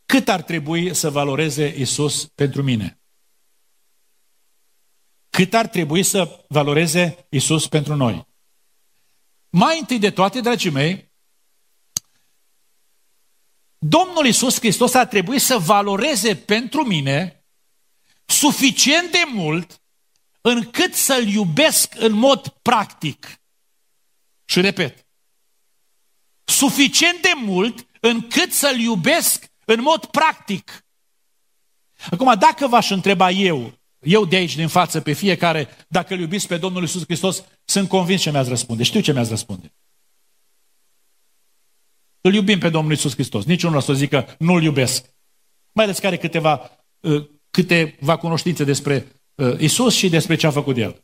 cât 0.06 0.30
ar 0.30 0.42
trebui 0.42 0.94
să 0.94 1.10
valoreze 1.10 1.80
Isus 1.80 2.26
pentru 2.26 2.64
mine? 2.64 3.00
Cât 5.38 5.54
ar 5.54 5.68
trebui 5.68 6.04
să 6.04 6.46
valoreze 6.48 7.28
Isus 7.30 7.68
pentru 7.68 7.96
noi? 7.96 8.28
Mai 9.50 9.80
întâi 9.80 10.00
de 10.00 10.12
toate, 10.12 10.42
dragii 10.42 10.70
mei, 10.70 11.12
Domnul 13.78 14.26
Isus 14.26 14.60
Hristos 14.60 14.94
ar 14.94 15.06
trebui 15.06 15.40
să 15.40 15.58
valoreze 15.58 16.36
pentru 16.36 16.84
mine 16.84 17.46
suficient 18.26 19.12
de 19.12 19.24
mult 19.34 19.82
încât 20.42 20.94
să-L 20.94 21.28
iubesc 21.28 21.94
în 21.96 22.12
mod 22.12 22.48
practic. 22.48 23.42
Și 24.46 24.62
repet, 24.62 25.08
suficient 26.44 27.22
de 27.22 27.32
mult 27.36 27.88
încât 28.00 28.54
să-L 28.54 28.80
iubesc 28.80 29.52
în 29.66 29.82
mod 29.82 30.06
practic. 30.06 30.86
Acum, 32.12 32.34
dacă 32.40 32.68
v-aș 32.68 32.90
întreba 32.90 33.30
eu, 33.30 33.77
eu 34.00 34.26
de 34.26 34.36
aici 34.36 34.56
din 34.56 34.68
față 34.68 35.02
pe 35.02 35.14
fiecare, 35.14 35.68
dacă 35.88 36.14
îl 36.14 36.20
iubiți 36.20 36.48
pe 36.48 36.58
Domnul 36.58 36.84
Isus 36.84 37.04
Hristos, 37.04 37.44
sunt 37.66 37.88
convins 37.90 38.22
ce 38.22 38.32
mi-ați 38.32 38.50
răspunde. 38.50 38.84
Știu 38.84 39.00
ce 39.00 39.14
mi-ați 39.14 39.30
răspunde. 39.30 39.74
Îl 42.22 42.34
iubim 42.34 42.60
pe 42.60 42.70
Domnul 42.70 42.94
Isus 42.94 43.14
Hristos. 43.14 43.46
Niciunul 43.46 43.78
o 43.78 43.80
să 43.80 43.94
zică 43.94 44.36
nu-L 44.40 44.64
iubesc. 44.64 45.06
Mai 45.72 45.86
ales 45.86 46.00
care 46.00 46.18
câteva, 46.18 46.72
uh, 47.00 47.28
câteva 47.50 48.18
cunoștințe 48.18 48.64
despre 48.64 49.08
uh, 49.36 49.60
Isus 49.60 49.96
și 49.96 50.10
despre 50.10 50.36
ce 50.36 50.48
a 50.48 50.52
făcut 50.52 50.78
El. 50.78 51.02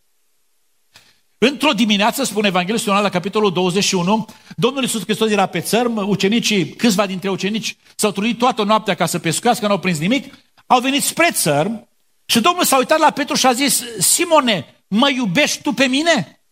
Într-o 1.37 1.71
dimineață, 1.71 2.23
spune 2.23 2.47
Evanghelistul 2.47 2.93
la 2.93 3.09
capitolul 3.09 3.51
21, 3.51 4.25
Domnul 4.55 4.81
Iisus 4.81 5.01
Hristos 5.01 5.29
era 5.29 5.45
pe 5.45 5.59
țărm, 5.59 6.07
ucenicii, 6.07 6.69
câțiva 6.69 7.05
dintre 7.05 7.29
ucenici 7.29 7.77
s-au 7.95 8.11
trudit 8.11 8.37
toată 8.37 8.63
noaptea 8.63 8.93
ca 8.93 9.05
să 9.05 9.19
pescuiască, 9.19 9.67
n-au 9.67 9.79
prins 9.79 9.99
nimic, 9.99 10.33
au 10.65 10.79
venit 10.79 11.03
spre 11.03 11.29
țărm 11.31 11.87
și 12.33 12.41
Domnul 12.41 12.65
s-a 12.65 12.77
uitat 12.77 12.99
la 12.99 13.11
Petru 13.11 13.35
și 13.35 13.45
a 13.45 13.53
zis, 13.53 13.83
Simone, 13.99 14.85
mă 14.87 15.09
iubești 15.09 15.61
tu 15.61 15.73
pe 15.73 15.85
mine? 15.85 16.45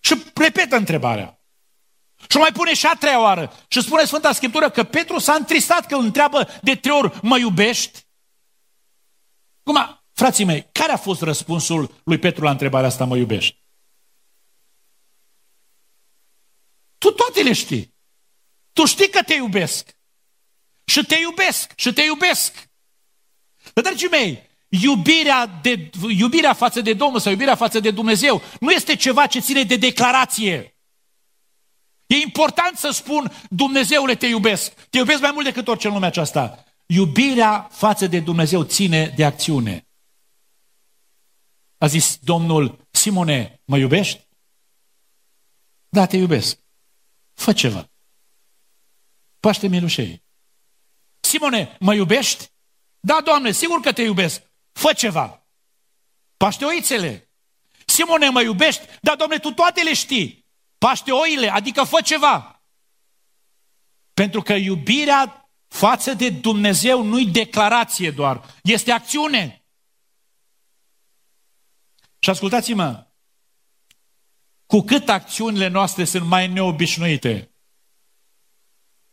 Și 0.00 0.22
repetă 0.34 0.76
întrebarea. 0.76 1.42
Și 2.28 2.36
mai 2.36 2.52
pune 2.52 2.74
și 2.74 2.86
a 2.86 2.94
treia 2.94 3.20
oară. 3.20 3.52
Și 3.68 3.82
spune 3.82 4.04
Sfânta 4.04 4.32
Scriptură 4.32 4.70
că 4.70 4.84
Petru 4.84 5.18
s-a 5.18 5.34
întristat 5.34 5.86
că 5.86 5.94
îl 5.94 6.04
întreabă 6.04 6.48
de 6.62 6.74
trei 6.74 6.94
ori, 6.94 7.18
mă 7.22 7.38
iubești? 7.38 8.06
Cum, 9.62 10.02
frații 10.12 10.44
mei, 10.44 10.68
care 10.72 10.92
a 10.92 10.96
fost 10.96 11.20
răspunsul 11.20 12.00
lui 12.04 12.18
Petru 12.18 12.44
la 12.44 12.50
întrebarea 12.50 12.88
asta, 12.88 13.04
mă 13.04 13.16
iubești? 13.16 13.64
Tu 16.98 17.10
toate 17.10 17.42
le 17.42 17.52
știi. 17.52 17.96
Tu 18.72 18.84
știi 18.84 19.10
că 19.10 19.22
te 19.22 19.34
iubesc. 19.34 19.96
Și 20.84 21.04
te 21.04 21.16
iubesc. 21.16 21.72
Și 21.76 21.92
te 21.92 22.02
iubesc. 22.02 22.67
Dar, 23.74 23.84
dragii 23.84 24.08
mei, 24.08 24.42
iubirea, 24.68 25.46
de, 25.62 25.90
iubirea 26.08 26.52
față 26.52 26.80
de 26.80 26.92
Domnul 26.92 27.20
sau 27.20 27.32
iubirea 27.32 27.54
față 27.54 27.80
de 27.80 27.90
Dumnezeu 27.90 28.42
nu 28.60 28.70
este 28.70 28.96
ceva 28.96 29.26
ce 29.26 29.40
ține 29.40 29.62
de 29.62 29.76
declarație. 29.76 30.78
E 32.06 32.16
important 32.16 32.76
să 32.76 32.90
spun, 32.90 33.32
Dumnezeule, 33.50 34.14
te 34.14 34.26
iubesc. 34.26 34.72
Te 34.72 34.98
iubesc 34.98 35.20
mai 35.20 35.30
mult 35.32 35.44
decât 35.44 35.68
orice 35.68 35.86
în 35.86 35.92
lumea 35.92 36.08
aceasta. 36.08 36.64
Iubirea 36.86 37.68
față 37.70 38.06
de 38.06 38.20
Dumnezeu 38.20 38.62
ține 38.62 39.12
de 39.16 39.24
acțiune. 39.24 39.88
A 41.78 41.86
zis 41.86 42.18
Domnul, 42.20 42.86
Simone, 42.90 43.60
mă 43.64 43.78
iubești? 43.78 44.28
Da, 45.88 46.06
te 46.06 46.16
iubesc. 46.16 46.58
Fă 47.34 47.52
ceva. 47.52 47.90
Paște 49.40 49.66
mielușei. 49.66 50.22
Simone, 51.20 51.76
mă 51.80 51.94
iubești? 51.94 52.50
Da, 53.00 53.20
Doamne, 53.24 53.50
sigur 53.50 53.80
că 53.80 53.92
te 53.92 54.02
iubesc. 54.02 54.42
Fă 54.72 54.92
ceva. 54.92 55.46
Paște 56.36 56.64
oițele. 56.64 57.30
Simone, 57.86 58.28
mă 58.28 58.40
iubești? 58.40 58.86
Da, 59.00 59.14
Doamne, 59.14 59.38
tu 59.38 59.52
toate 59.52 59.82
le 59.82 59.94
știi. 59.94 60.46
Paște 60.78 61.12
oile, 61.12 61.48
adică 61.48 61.84
fă 61.84 62.00
ceva. 62.00 62.62
Pentru 64.14 64.42
că 64.42 64.52
iubirea 64.52 65.50
față 65.68 66.14
de 66.14 66.30
Dumnezeu 66.30 67.02
nu-i 67.02 67.26
declarație 67.26 68.10
doar, 68.10 68.54
este 68.62 68.90
acțiune. 68.92 69.64
Și 72.18 72.30
ascultați-mă, 72.30 73.06
cu 74.66 74.80
cât 74.80 75.08
acțiunile 75.08 75.68
noastre 75.68 76.04
sunt 76.04 76.26
mai 76.26 76.48
neobișnuite, 76.48 77.52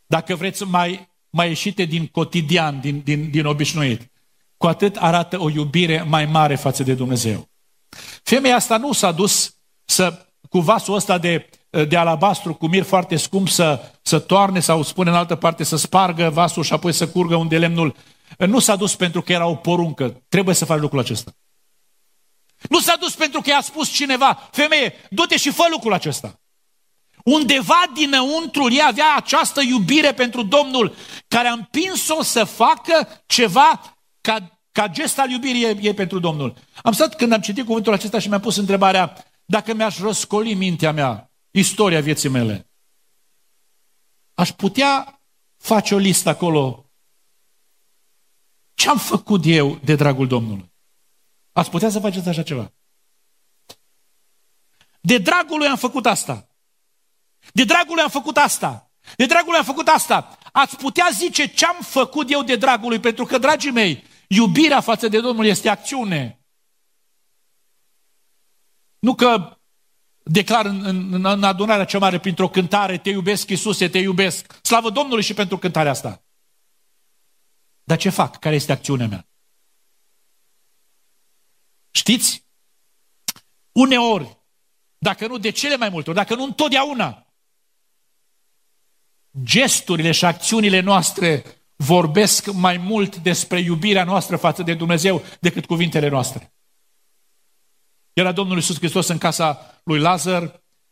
dacă 0.06 0.36
vreți 0.36 0.64
mai, 0.64 1.08
mai 1.36 1.48
ieșite 1.48 1.84
din 1.84 2.06
cotidian, 2.06 2.80
din, 2.80 3.00
din, 3.04 3.30
din 3.30 3.46
obișnuit, 3.46 4.10
cu 4.56 4.66
atât 4.66 4.96
arată 4.96 5.40
o 5.40 5.50
iubire 5.50 6.02
mai 6.02 6.26
mare 6.26 6.56
față 6.56 6.82
de 6.82 6.94
Dumnezeu. 6.94 7.48
Femeia 8.22 8.54
asta 8.54 8.76
nu 8.76 8.92
s-a 8.92 9.12
dus 9.12 9.56
să, 9.84 10.26
cu 10.48 10.60
vasul 10.60 10.94
ăsta 10.94 11.18
de, 11.18 11.48
de 11.88 11.96
alabastru, 11.96 12.54
cu 12.54 12.66
mir 12.66 12.82
foarte 12.82 13.16
scump, 13.16 13.48
să, 13.48 13.92
să 14.02 14.18
toarne 14.18 14.60
sau 14.60 14.82
spune 14.82 15.10
în 15.10 15.16
altă 15.16 15.34
parte 15.34 15.64
să 15.64 15.76
spargă 15.76 16.30
vasul 16.30 16.62
și 16.62 16.72
apoi 16.72 16.92
să 16.92 17.08
curgă 17.08 17.36
unde 17.36 17.58
lemnul. 17.58 17.96
Nu 18.38 18.58
s-a 18.58 18.76
dus 18.76 18.94
pentru 18.96 19.22
că 19.22 19.32
era 19.32 19.46
o 19.46 19.54
poruncă. 19.54 20.22
Trebuie 20.28 20.54
să 20.54 20.64
faci 20.64 20.78
lucrul 20.78 21.00
acesta. 21.00 21.30
Nu 22.68 22.80
s-a 22.80 22.96
dus 23.00 23.14
pentru 23.14 23.40
că 23.40 23.50
i-a 23.50 23.60
spus 23.60 23.90
cineva, 23.90 24.48
femeie, 24.52 24.94
du-te 25.10 25.36
și 25.36 25.50
fă 25.50 25.64
lucrul 25.70 25.92
acesta. 25.92 26.40
Undeva 27.26 27.82
dinăuntru 27.94 28.70
ei 28.70 28.82
avea 28.86 29.14
această 29.16 29.60
iubire 29.60 30.14
pentru 30.14 30.42
Domnul 30.42 30.94
care 31.28 31.48
a 31.48 31.52
împins-o 31.52 32.22
să 32.22 32.44
facă 32.44 33.22
ceva 33.26 33.96
ca, 34.20 34.60
ca 34.72 34.88
gest 34.88 35.18
al 35.18 35.30
iubirii 35.30 35.64
ei, 35.64 35.78
ei 35.80 35.94
pentru 35.94 36.18
Domnul. 36.18 36.56
Am 36.82 36.92
stat 36.92 37.16
când 37.16 37.32
am 37.32 37.40
citit 37.40 37.66
cuvântul 37.66 37.92
acesta 37.92 38.18
și 38.18 38.28
mi-am 38.28 38.40
pus 38.40 38.56
întrebarea 38.56 39.24
dacă 39.44 39.74
mi-aș 39.74 39.98
răscoli 39.98 40.54
mintea 40.54 40.92
mea, 40.92 41.32
istoria 41.50 42.00
vieții 42.00 42.28
mele. 42.28 42.70
Aș 44.34 44.52
putea 44.52 45.20
face 45.56 45.94
o 45.94 45.98
listă 45.98 46.28
acolo. 46.28 46.90
Ce 48.74 48.88
am 48.88 48.98
făcut 48.98 49.40
eu 49.44 49.78
de 49.84 49.94
dragul 49.94 50.26
Domnului? 50.26 50.72
Ați 51.52 51.70
putea 51.70 51.88
să 51.88 52.00
faceți 52.00 52.28
așa 52.28 52.42
ceva. 52.42 52.72
De 55.00 55.18
dragul 55.18 55.58
lui 55.58 55.66
am 55.66 55.76
făcut 55.76 56.06
asta. 56.06 56.48
De 57.52 57.64
dragul 57.64 57.94
lui 57.94 58.02
am 58.02 58.10
făcut 58.10 58.36
asta. 58.36 58.90
De 59.16 59.26
dragul 59.26 59.48
lui 59.48 59.58
am 59.58 59.64
făcut 59.64 59.88
asta. 59.88 60.38
Ați 60.52 60.76
putea 60.76 61.08
zice 61.12 61.46
ce 61.46 61.66
am 61.66 61.76
făcut 61.80 62.30
eu 62.30 62.42
de 62.42 62.56
dragul 62.56 62.88
lui, 62.88 63.00
pentru 63.00 63.24
că, 63.24 63.38
dragii 63.38 63.70
mei, 63.70 64.04
iubirea 64.28 64.80
față 64.80 65.08
de 65.08 65.20
Domnul 65.20 65.44
este 65.44 65.68
acțiune. 65.68 66.40
Nu 68.98 69.14
că 69.14 69.58
declar 70.22 70.64
în, 70.64 70.84
în, 70.84 71.24
în 71.24 71.42
adunarea 71.42 71.84
cea 71.84 71.98
mare 71.98 72.18
printr-o 72.18 72.48
cântare, 72.48 72.98
te 72.98 73.10
iubesc, 73.10 73.50
Iisuse, 73.50 73.88
te 73.88 73.98
iubesc. 73.98 74.58
Slavă 74.62 74.90
Domnului 74.90 75.22
și 75.22 75.34
pentru 75.34 75.58
cântarea 75.58 75.90
asta. 75.90 76.22
Dar 77.82 77.98
ce 77.98 78.08
fac? 78.08 78.38
Care 78.38 78.54
este 78.54 78.72
acțiunea 78.72 79.06
mea? 79.06 79.28
Știți? 81.90 82.44
Uneori, 83.72 84.38
dacă 84.98 85.26
nu 85.26 85.38
de 85.38 85.50
cele 85.50 85.76
mai 85.76 85.88
multe 85.88 86.10
ori, 86.10 86.18
dacă 86.18 86.34
nu 86.34 86.44
întotdeauna, 86.44 87.25
gesturile 89.42 90.12
și 90.12 90.24
acțiunile 90.24 90.80
noastre 90.80 91.44
vorbesc 91.76 92.52
mai 92.52 92.76
mult 92.76 93.16
despre 93.16 93.60
iubirea 93.60 94.04
noastră 94.04 94.36
față 94.36 94.62
de 94.62 94.74
Dumnezeu 94.74 95.22
decât 95.40 95.66
cuvintele 95.66 96.08
noastre. 96.08 96.54
Era 98.12 98.32
Domnul 98.32 98.56
Iisus 98.56 98.76
Hristos 98.78 99.08
în 99.08 99.18
casa 99.18 99.80
lui 99.84 99.98
Lazar, 99.98 100.42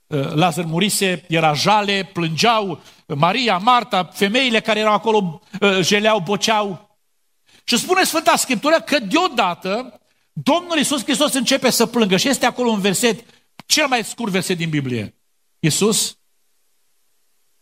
uh, 0.07 0.33
Lazar 0.33 0.65
murise, 0.65 1.25
era 1.29 1.53
jale, 1.53 2.11
plângeau, 2.13 2.81
Maria, 3.07 3.59
Marta, 3.59 4.05
femeile 4.05 4.61
care 4.61 4.81
erau 4.81 4.93
acolo 4.93 5.41
uh, 5.61 5.79
jeleau, 5.81 6.21
boceau. 6.21 6.99
Și 7.65 7.79
spune 7.79 8.05
Sfânta 8.05 8.37
Scriptură 8.37 8.81
că 8.81 8.99
deodată 8.99 10.01
Domnul 10.33 10.77
Iisus 10.77 11.03
Hristos 11.03 11.33
începe 11.33 11.71
să 11.71 11.87
plângă 11.87 12.17
și 12.17 12.29
este 12.29 12.47
acolo 12.47 12.71
un 12.71 12.81
verset, 12.81 13.25
cel 13.67 13.87
mai 13.87 14.05
scurt 14.05 14.33
verset 14.33 14.57
din 14.57 14.71
Biblie. 14.71 15.17
Iisus 15.59 16.19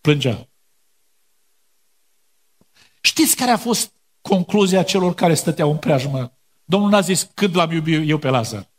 plângea. 0.00 0.51
Știți 3.02 3.36
care 3.36 3.50
a 3.50 3.56
fost 3.56 3.92
concluzia 4.20 4.82
celor 4.82 5.14
care 5.14 5.34
stăteau 5.34 5.70
în 5.70 5.78
preajmă. 5.78 6.38
Domnul 6.64 6.90
n-a 6.90 7.00
zis 7.00 7.30
cât 7.34 7.54
l-am 7.54 7.70
iubit 7.70 8.08
eu 8.08 8.18
pe 8.18 8.28
Lazar. 8.28 8.70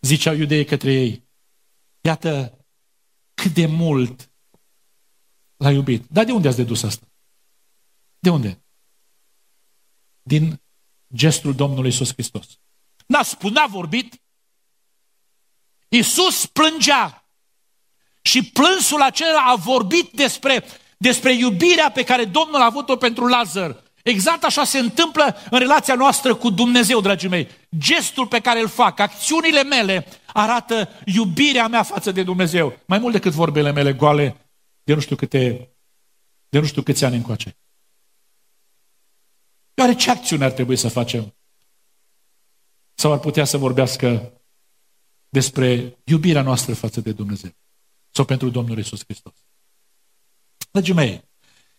Ziceau 0.00 0.34
iudeii 0.34 0.64
către 0.64 0.92
ei. 0.92 1.28
Iată 2.00 2.58
cât 3.34 3.52
de 3.52 3.66
mult 3.66 4.30
l-a 5.56 5.70
iubit. 5.70 6.06
Dar 6.08 6.24
de 6.24 6.32
unde 6.32 6.48
ați 6.48 6.56
dedus 6.56 6.82
asta? 6.82 7.06
De 8.18 8.30
unde? 8.30 8.64
Din 10.22 10.62
gestul 11.14 11.54
Domnului 11.54 11.90
Iisus 11.90 12.12
Hristos. 12.12 12.58
N-a 13.06 13.22
spus, 13.22 13.50
n-a 13.50 13.66
vorbit. 13.66 14.22
Iisus 15.88 16.46
plângea. 16.46 17.30
Și 18.22 18.50
plânsul 18.50 19.02
acela 19.02 19.42
a 19.42 19.54
vorbit 19.54 20.12
despre, 20.12 20.64
despre 20.96 21.34
iubirea 21.34 21.90
pe 21.90 22.04
care 22.04 22.24
Domnul 22.24 22.60
a 22.60 22.64
avut-o 22.64 22.96
pentru 22.96 23.26
Lazar. 23.26 23.84
Exact 24.02 24.44
așa 24.44 24.64
se 24.64 24.78
întâmplă 24.78 25.36
în 25.50 25.58
relația 25.58 25.94
noastră 25.94 26.34
cu 26.34 26.50
Dumnezeu, 26.50 27.00
dragii 27.00 27.28
mei. 27.28 27.48
Gestul 27.78 28.26
pe 28.26 28.40
care 28.40 28.60
îl 28.60 28.68
fac, 28.68 28.98
acțiunile 28.98 29.62
mele 29.62 30.06
arată 30.32 30.88
iubirea 31.04 31.68
mea 31.68 31.82
față 31.82 32.12
de 32.12 32.22
Dumnezeu. 32.22 32.78
Mai 32.86 32.98
mult 32.98 33.12
decât 33.12 33.32
vorbele 33.32 33.72
mele 33.72 33.92
goale 33.92 34.36
de 34.84 34.94
nu 34.94 35.00
știu 35.00 35.16
câte, 35.16 35.70
de 36.48 36.58
nu 36.58 36.66
știu 36.66 36.82
câți 36.82 37.04
ani 37.04 37.16
încoace. 37.16 37.58
Oare 39.80 39.94
ce 39.94 40.10
acțiune 40.10 40.44
ar 40.44 40.50
trebui 40.50 40.76
să 40.76 40.88
facem? 40.88 41.34
Sau 42.94 43.12
ar 43.12 43.18
putea 43.18 43.44
să 43.44 43.56
vorbească 43.56 44.32
despre 45.28 45.98
iubirea 46.04 46.42
noastră 46.42 46.74
față 46.74 47.00
de 47.00 47.12
Dumnezeu? 47.12 47.50
Sau 48.10 48.24
pentru 48.24 48.50
Domnul 48.50 48.78
Isus 48.78 49.04
Hristos? 49.04 49.45
Dragii 50.76 50.94
mei, 50.94 51.24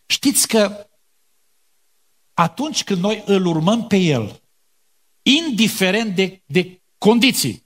știți 0.05 0.47
că 0.47 0.87
atunci 2.33 2.83
când 2.83 3.01
noi 3.01 3.23
îl 3.25 3.45
urmăm 3.45 3.87
pe 3.87 3.95
El, 3.95 4.41
indiferent 5.21 6.15
de, 6.15 6.41
de 6.45 6.81
condiții, 6.97 7.65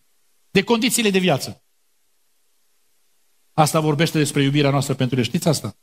de 0.49 0.63
condițiile 0.63 1.09
de 1.09 1.19
viață, 1.19 1.63
asta 3.53 3.79
vorbește 3.79 4.17
despre 4.17 4.43
iubirea 4.43 4.69
noastră 4.69 4.93
pentru 4.93 5.17
El. 5.17 5.23
Știți 5.23 5.47
asta? 5.47 5.77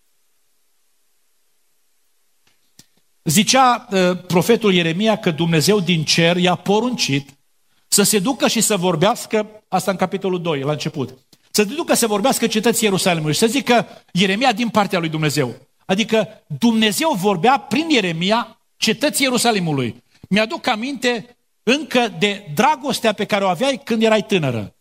Zicea 3.25 3.89
uh, 3.91 4.25
profetul 4.27 4.75
Ieremia 4.75 5.19
că 5.19 5.31
Dumnezeu 5.31 5.81
din 5.81 6.05
cer 6.05 6.37
i-a 6.37 6.55
poruncit 6.55 7.39
să 7.87 8.03
se 8.03 8.19
ducă 8.19 8.49
și 8.49 8.61
să 8.61 8.77
vorbească, 8.77 9.65
asta 9.69 9.91
în 9.91 9.97
capitolul 9.97 10.43
2, 10.43 10.61
la 10.61 10.73
început, 10.73 11.28
să 11.59 11.65
se 11.65 11.75
ducă 11.75 11.95
să 11.95 12.07
vorbească 12.07 12.47
cetății 12.47 12.85
Ierusalimului 12.85 13.33
și 13.33 13.39
să 13.39 13.47
zică 13.47 13.87
Ieremia 14.13 14.53
din 14.53 14.69
partea 14.69 14.99
lui 14.99 15.09
Dumnezeu. 15.09 15.55
Adică 15.87 16.45
Dumnezeu 16.59 17.13
vorbea 17.13 17.59
prin 17.59 17.89
Ieremia 17.89 18.61
cetății 18.77 19.25
Ierusalimului. 19.25 20.05
Mi-aduc 20.29 20.67
aminte 20.67 21.37
încă 21.63 22.09
de 22.09 22.51
dragostea 22.55 23.13
pe 23.13 23.25
care 23.25 23.45
o 23.45 23.49
aveai 23.49 23.81
când 23.85 24.03
erai 24.03 24.23
tânără. 24.23 24.77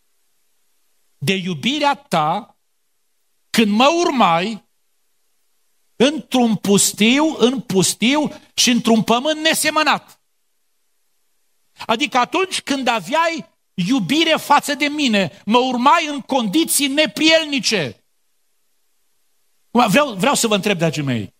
De 1.16 1.34
iubirea 1.34 1.94
ta 1.94 2.56
când 3.50 3.72
mă 3.72 3.88
urmai 4.04 4.64
într-un 5.96 6.56
pustiu, 6.56 7.36
în 7.38 7.60
pustiu 7.60 8.32
și 8.54 8.70
într-un 8.70 9.02
pământ 9.02 9.40
nesemănat. 9.40 10.20
Adică 11.86 12.18
atunci 12.18 12.62
când 12.62 12.88
aveai 12.88 13.46
iubire 13.86 14.36
față 14.38 14.74
de 14.74 14.86
mine, 14.86 15.42
mă 15.44 15.58
urmai 15.58 16.06
în 16.06 16.20
condiții 16.20 16.86
neprielnice. 16.86 18.04
Vreau, 19.70 20.14
vreau 20.14 20.34
să 20.34 20.46
vă 20.46 20.54
întreb, 20.54 20.78
dragii 20.78 21.02
mei, 21.02 21.34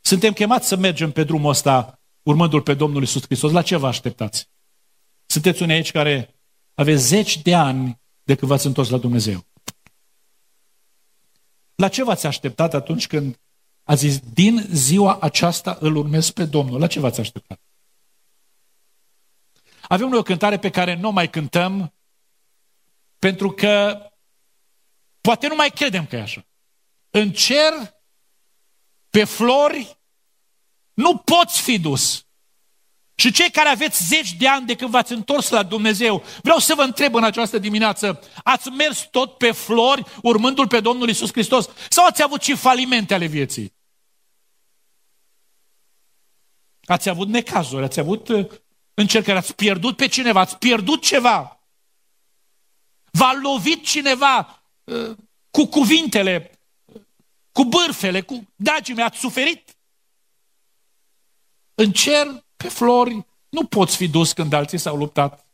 suntem 0.00 0.32
chemați 0.32 0.68
să 0.68 0.76
mergem 0.76 1.12
pe 1.12 1.24
drumul 1.24 1.50
ăsta 1.50 2.00
urmându-L 2.22 2.62
pe 2.62 2.74
Domnul 2.74 3.02
Isus 3.02 3.22
Hristos. 3.22 3.52
La 3.52 3.62
ce 3.62 3.76
vă 3.76 3.86
așteptați? 3.86 4.48
Sunteți 5.26 5.62
unii 5.62 5.74
aici 5.74 5.90
care 5.90 6.34
aveți 6.74 7.06
zeci 7.06 7.42
de 7.42 7.54
ani 7.54 8.00
de 8.22 8.34
când 8.34 8.50
v-ați 8.50 8.66
întors 8.66 8.88
la 8.88 8.98
Dumnezeu. 8.98 9.46
La 11.74 11.88
ce 11.88 12.04
v-ați 12.04 12.26
așteptat 12.26 12.74
atunci 12.74 13.06
când 13.06 13.40
a 13.82 13.94
zis, 13.94 14.18
din 14.18 14.66
ziua 14.72 15.18
aceasta 15.20 15.76
îl 15.80 15.96
urmez 15.96 16.30
pe 16.30 16.44
Domnul. 16.44 16.80
La 16.80 16.86
ce 16.86 17.00
v-ați 17.00 17.20
așteptat? 17.20 17.60
Avem 19.92 20.08
noi 20.08 20.18
o 20.18 20.22
cântare 20.22 20.58
pe 20.58 20.70
care 20.70 20.94
nu 20.94 21.10
mai 21.10 21.30
cântăm 21.30 21.94
pentru 23.18 23.50
că 23.50 24.04
poate 25.20 25.46
nu 25.46 25.54
mai 25.54 25.70
credem 25.70 26.06
că 26.06 26.16
e 26.16 26.20
așa. 26.20 26.46
În 27.10 27.32
cer, 27.32 27.72
pe 29.08 29.24
flori, 29.24 29.98
nu 30.92 31.16
poți 31.16 31.60
fi 31.60 31.78
dus. 31.78 32.26
Și 33.14 33.32
cei 33.32 33.50
care 33.50 33.68
aveți 33.68 34.06
zeci 34.06 34.32
de 34.32 34.48
ani 34.48 34.66
de 34.66 34.76
când 34.76 34.90
v-ați 34.90 35.12
întors 35.12 35.48
la 35.48 35.62
Dumnezeu, 35.62 36.24
vreau 36.42 36.58
să 36.58 36.74
vă 36.74 36.82
întreb 36.82 37.14
în 37.14 37.24
această 37.24 37.58
dimineață, 37.58 38.20
ați 38.44 38.68
mers 38.68 39.08
tot 39.10 39.38
pe 39.38 39.50
flori 39.50 40.04
urmându-L 40.22 40.66
pe 40.66 40.80
Domnul 40.80 41.08
Isus 41.08 41.30
Hristos? 41.32 41.68
Sau 41.88 42.06
ați 42.06 42.22
avut 42.22 42.42
și 42.42 42.54
falimente 42.54 43.14
ale 43.14 43.26
vieții? 43.26 43.74
Ați 46.84 47.08
avut 47.08 47.28
necazuri, 47.28 47.84
ați 47.84 48.00
avut 48.00 48.28
uh, 48.28 48.50
încercări, 49.00 49.36
ați 49.36 49.54
pierdut 49.54 49.96
pe 49.96 50.06
cineva, 50.06 50.40
ați 50.40 50.56
pierdut 50.56 51.02
ceva. 51.02 51.60
V-a 53.10 53.32
lovit 53.42 53.84
cineva 53.84 54.62
uh, 54.84 55.16
cu 55.50 55.66
cuvintele, 55.66 56.58
cu 57.52 57.64
bârfele, 57.64 58.20
cu... 58.20 58.48
Dragii 58.56 58.94
mei, 58.94 59.04
ați 59.04 59.18
suferit? 59.18 59.76
În 61.74 61.92
cer, 61.92 62.44
pe 62.56 62.68
flori, 62.68 63.26
nu 63.48 63.64
poți 63.64 63.96
fi 63.96 64.08
dus 64.08 64.32
când 64.32 64.52
alții 64.52 64.78
s-au 64.78 64.96
luptat. 64.96 65.46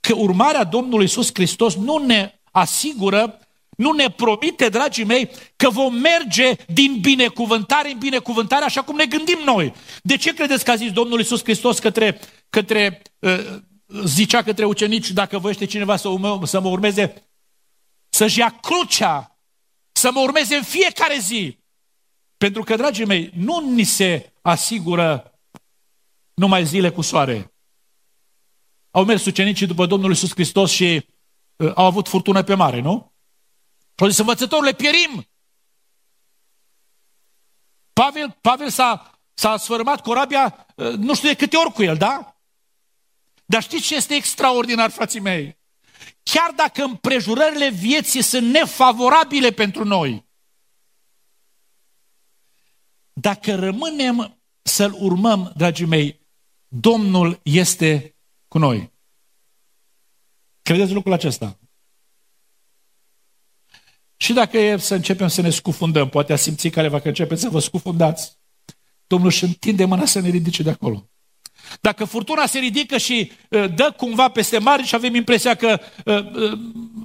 Că 0.00 0.14
urmarea 0.14 0.64
Domnului 0.64 1.04
Iisus 1.04 1.30
Hristos 1.32 1.74
nu 1.74 1.98
ne 1.98 2.40
asigură 2.50 3.40
nu 3.80 3.92
ne 3.92 4.10
promite, 4.10 4.68
dragii 4.68 5.04
mei, 5.04 5.30
că 5.56 5.70
vom 5.70 5.94
merge 5.94 6.52
din 6.66 6.98
binecuvântare 7.00 7.90
în 7.90 7.98
binecuvântare 7.98 8.64
așa 8.64 8.82
cum 8.82 8.96
ne 8.96 9.06
gândim 9.06 9.38
noi. 9.44 9.74
De 10.02 10.16
ce 10.16 10.34
credeți 10.34 10.64
că 10.64 10.70
a 10.70 10.74
zis 10.74 10.92
Domnul 10.92 11.18
Iisus 11.18 11.42
Hristos 11.42 11.78
către, 11.78 12.20
către 12.50 13.02
uh, 13.18 13.62
zicea 14.04 14.42
către 14.42 14.64
ucenici, 14.64 15.10
dacă 15.10 15.38
voiește 15.38 15.64
cineva 15.64 15.96
să, 15.96 16.08
urmă, 16.08 16.46
să 16.46 16.60
mă 16.60 16.68
urmeze, 16.68 17.30
să-și 18.08 18.38
ia 18.38 18.58
crucea, 18.60 19.38
să 19.92 20.10
mă 20.12 20.20
urmeze 20.20 20.56
în 20.56 20.62
fiecare 20.62 21.18
zi. 21.18 21.58
Pentru 22.36 22.62
că, 22.62 22.76
dragii 22.76 23.04
mei, 23.04 23.30
nu 23.34 23.70
ni 23.74 23.84
se 23.84 24.32
asigură 24.42 25.38
numai 26.34 26.64
zile 26.64 26.90
cu 26.90 27.00
soare. 27.00 27.54
Au 28.90 29.04
mers 29.04 29.24
ucenicii 29.24 29.66
după 29.66 29.86
Domnul 29.86 30.10
Iisus 30.10 30.30
Hristos 30.30 30.70
și 30.70 31.06
uh, 31.56 31.72
au 31.74 31.84
avut 31.84 32.08
furtună 32.08 32.42
pe 32.42 32.54
mare, 32.54 32.80
nu? 32.80 33.14
Și 33.78 34.02
au 34.02 34.08
zis, 34.08 34.18
învățătorule, 34.18 34.72
pierim! 34.72 35.24
Pavel, 37.92 38.38
Pavel 38.40 38.70
s-a, 38.70 39.20
s-a 39.34 39.56
sfărâmat 39.56 40.02
corabia 40.02 40.66
ă, 40.78 40.90
nu 40.90 41.14
știu 41.14 41.28
de 41.28 41.34
câte 41.34 41.56
ori 41.56 41.72
cu 41.72 41.82
el, 41.82 41.96
da? 41.96 42.39
Dar 43.50 43.62
știți 43.62 43.86
ce 43.86 43.94
este 43.94 44.14
extraordinar, 44.14 44.90
frații 44.90 45.20
mei? 45.20 45.58
Chiar 46.22 46.50
dacă 46.50 46.82
împrejurările 46.82 47.70
vieții 47.70 48.22
sunt 48.22 48.50
nefavorabile 48.50 49.50
pentru 49.50 49.84
noi, 49.84 50.28
dacă 53.12 53.54
rămânem 53.54 54.42
să-L 54.62 54.92
urmăm, 54.98 55.52
dragii 55.56 55.86
mei, 55.86 56.20
Domnul 56.66 57.40
este 57.42 58.16
cu 58.48 58.58
noi. 58.58 58.92
Credeți 60.62 60.92
lucrul 60.92 61.12
acesta? 61.12 61.58
Și 64.16 64.32
dacă 64.32 64.58
e 64.58 64.76
să 64.76 64.94
începem 64.94 65.28
să 65.28 65.40
ne 65.40 65.50
scufundăm, 65.50 66.08
poate 66.08 66.32
a 66.32 66.36
simți 66.36 66.68
careva 66.68 67.00
că 67.00 67.08
începeți 67.08 67.40
să 67.40 67.48
vă 67.48 67.58
scufundați, 67.58 68.38
Domnul 69.06 69.28
își 69.28 69.44
întinde 69.44 69.84
mâna 69.84 70.04
să 70.04 70.20
ne 70.20 70.28
ridice 70.28 70.62
de 70.62 70.70
acolo. 70.70 71.09
Dacă 71.80 72.04
furtuna 72.04 72.46
se 72.46 72.58
ridică 72.58 72.98
și 72.98 73.32
uh, 73.48 73.74
dă 73.74 73.94
cumva 73.96 74.28
peste 74.28 74.58
mare 74.58 74.82
și 74.82 74.94
avem 74.94 75.14
impresia 75.14 75.54
că 75.54 75.80
uh, 76.04 76.32
uh, 76.34 76.58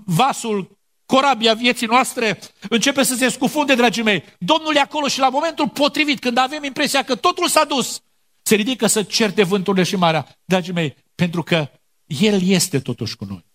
vasul, 0.05 0.77
corabia 1.05 1.53
vieții 1.53 1.87
noastre 1.87 2.39
începe 2.69 3.03
să 3.03 3.15
se 3.15 3.29
scufunde, 3.29 3.75
dragii 3.75 4.03
mei, 4.03 4.23
Domnul 4.37 4.75
e 4.75 4.79
acolo 4.79 5.07
și 5.07 5.19
la 5.19 5.29
momentul 5.29 5.69
potrivit, 5.69 6.19
când 6.19 6.37
avem 6.37 6.63
impresia 6.63 7.03
că 7.03 7.15
totul 7.15 7.47
s-a 7.47 7.63
dus, 7.63 8.01
se 8.41 8.55
ridică 8.55 8.87
să 8.87 9.03
certe 9.03 9.43
vânturile 9.43 9.83
și 9.83 9.95
marea. 9.95 10.27
Dragii 10.45 10.73
mei, 10.73 10.95
pentru 11.15 11.43
că 11.43 11.69
El 12.05 12.41
este 12.43 12.79
totuși 12.79 13.15
cu 13.15 13.25
noi. 13.25 13.45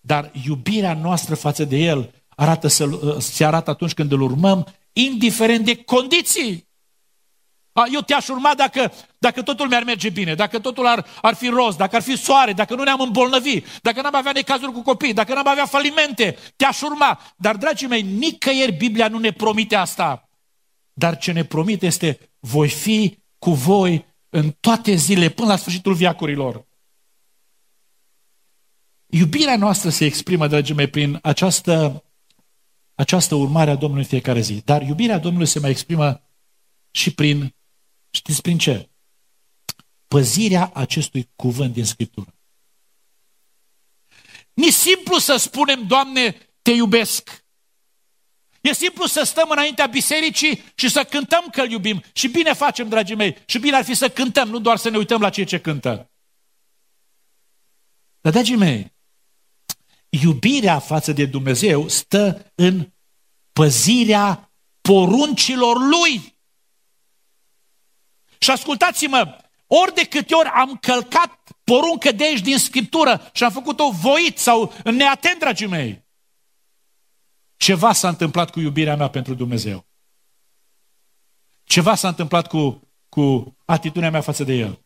Dar 0.00 0.30
iubirea 0.46 0.94
noastră 0.94 1.34
față 1.34 1.64
de 1.64 1.76
El 1.76 2.14
arată 2.28 2.68
să, 2.68 2.84
uh, 2.84 3.16
se 3.18 3.44
arată 3.44 3.70
atunci 3.70 3.94
când 3.94 4.12
îl 4.12 4.20
urmăm, 4.20 4.66
indiferent 4.92 5.64
de 5.64 5.76
condiții. 5.76 6.68
A, 7.80 7.86
eu 7.92 8.00
te-aș 8.00 8.28
urma 8.28 8.54
dacă, 8.54 8.92
dacă 9.18 9.42
totul 9.42 9.68
mi-ar 9.68 9.82
merge 9.82 10.08
bine, 10.08 10.34
dacă 10.34 10.58
totul 10.58 10.86
ar, 10.86 11.06
ar 11.22 11.34
fi 11.34 11.48
roz, 11.48 11.76
dacă 11.76 11.96
ar 11.96 12.02
fi 12.02 12.16
soare, 12.16 12.52
dacă 12.52 12.74
nu 12.74 12.82
ne-am 12.82 13.00
îmbolnăvi, 13.00 13.62
dacă 13.82 14.00
n-am 14.00 14.14
avea 14.14 14.32
necazuri 14.32 14.72
cu 14.72 14.82
copii, 14.82 15.12
dacă 15.12 15.34
n-am 15.34 15.46
avea 15.46 15.66
falimente, 15.66 16.36
te-aș 16.56 16.80
urma. 16.80 17.20
Dar, 17.36 17.56
dragii 17.56 17.88
mei, 17.88 18.02
nicăieri 18.02 18.72
Biblia 18.72 19.08
nu 19.08 19.18
ne 19.18 19.30
promite 19.30 19.76
asta. 19.76 20.28
Dar 20.92 21.18
ce 21.18 21.32
ne 21.32 21.44
promite 21.44 21.86
este, 21.86 22.30
voi 22.38 22.68
fi 22.68 23.18
cu 23.38 23.50
voi 23.50 24.04
în 24.30 24.50
toate 24.60 24.94
zilele, 24.94 25.28
până 25.28 25.48
la 25.48 25.56
sfârșitul 25.56 25.94
viacurilor. 25.94 26.68
Iubirea 29.06 29.56
noastră 29.56 29.90
se 29.90 30.04
exprimă, 30.04 30.46
dragii 30.46 30.74
mei, 30.74 30.86
prin 30.86 31.18
această, 31.22 32.04
această 32.94 33.34
urmare 33.34 33.70
a 33.70 33.74
Domnului 33.74 34.02
în 34.02 34.08
fiecare 34.08 34.40
zi. 34.40 34.62
Dar 34.64 34.82
iubirea 34.82 35.18
Domnului 35.18 35.46
se 35.46 35.58
mai 35.58 35.70
exprimă 35.70 36.22
și 36.90 37.14
prin, 37.14 37.54
știți 38.10 38.40
prin 38.40 38.58
ce? 38.58 38.90
Păzirea 40.06 40.70
acestui 40.74 41.30
cuvânt 41.36 41.72
din 41.72 41.84
Scriptură. 41.84 42.34
Ni 44.52 44.70
simplu 44.70 45.18
să 45.18 45.36
spunem, 45.36 45.86
Doamne, 45.86 46.36
te 46.62 46.70
iubesc. 46.70 47.44
E 48.60 48.72
simplu 48.72 49.06
să 49.06 49.22
stăm 49.22 49.50
înaintea 49.50 49.86
bisericii 49.86 50.64
și 50.74 50.88
să 50.88 51.04
cântăm 51.04 51.48
că 51.52 51.60
îl 51.60 51.70
iubim. 51.70 52.02
Și 52.12 52.28
bine 52.28 52.52
facem, 52.52 52.88
dragii 52.88 53.14
mei. 53.14 53.36
Și 53.46 53.58
bine 53.58 53.76
ar 53.76 53.84
fi 53.84 53.94
să 53.94 54.08
cântăm, 54.08 54.48
nu 54.48 54.58
doar 54.58 54.76
să 54.76 54.88
ne 54.88 54.96
uităm 54.96 55.20
la 55.20 55.30
ceea 55.30 55.46
ce 55.46 55.60
cântă. 55.60 56.10
Dar, 58.20 58.32
dragii 58.32 58.56
mei, 58.56 58.94
iubirea 60.08 60.78
față 60.78 61.12
de 61.12 61.26
Dumnezeu 61.26 61.88
stă 61.88 62.52
în 62.54 62.92
păzirea 63.52 64.52
poruncilor 64.80 65.76
Lui. 65.76 66.38
Și 68.42 68.50
ascultați-mă, 68.50 69.36
ori 69.66 69.94
de 69.94 70.04
câte 70.04 70.34
ori 70.34 70.48
am 70.48 70.76
călcat 70.76 71.40
poruncă 71.64 72.12
de 72.12 72.24
aici 72.24 72.40
din 72.40 72.58
Scriptură 72.58 73.30
și 73.32 73.44
am 73.44 73.50
făcut-o 73.50 73.90
voit 73.90 74.38
sau 74.38 74.72
neatent, 74.84 75.38
dragii 75.38 75.66
mei, 75.66 76.04
ceva 77.56 77.92
s-a 77.92 78.08
întâmplat 78.08 78.50
cu 78.50 78.60
iubirea 78.60 78.96
mea 78.96 79.08
pentru 79.08 79.34
Dumnezeu. 79.34 79.86
Ceva 81.64 81.94
s-a 81.94 82.08
întâmplat 82.08 82.46
cu, 82.46 82.88
cu 83.08 83.56
atitudinea 83.64 84.10
mea 84.10 84.20
față 84.20 84.44
de 84.44 84.52
El. 84.52 84.84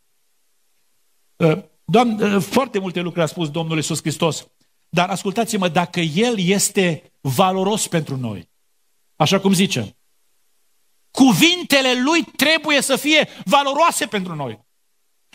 Uh, 1.36 1.62
Doamne, 1.84 2.34
uh, 2.34 2.42
foarte 2.42 2.78
multe 2.78 3.00
lucruri 3.00 3.24
a 3.24 3.28
spus 3.28 3.50
Domnul 3.50 3.76
Iisus 3.76 4.00
Hristos, 4.00 4.46
dar 4.88 5.10
ascultați-mă, 5.10 5.68
dacă 5.68 6.00
El 6.00 6.38
este 6.38 7.12
valoros 7.20 7.88
pentru 7.88 8.16
noi, 8.16 8.50
așa 9.16 9.40
cum 9.40 9.52
zice, 9.52 9.96
cuvintele 11.14 12.00
Lui 12.03 12.22
trebuie 12.37 12.81
să 12.81 12.96
fie 12.96 13.29
valoroase 13.44 14.07
pentru 14.07 14.35
noi. 14.35 14.64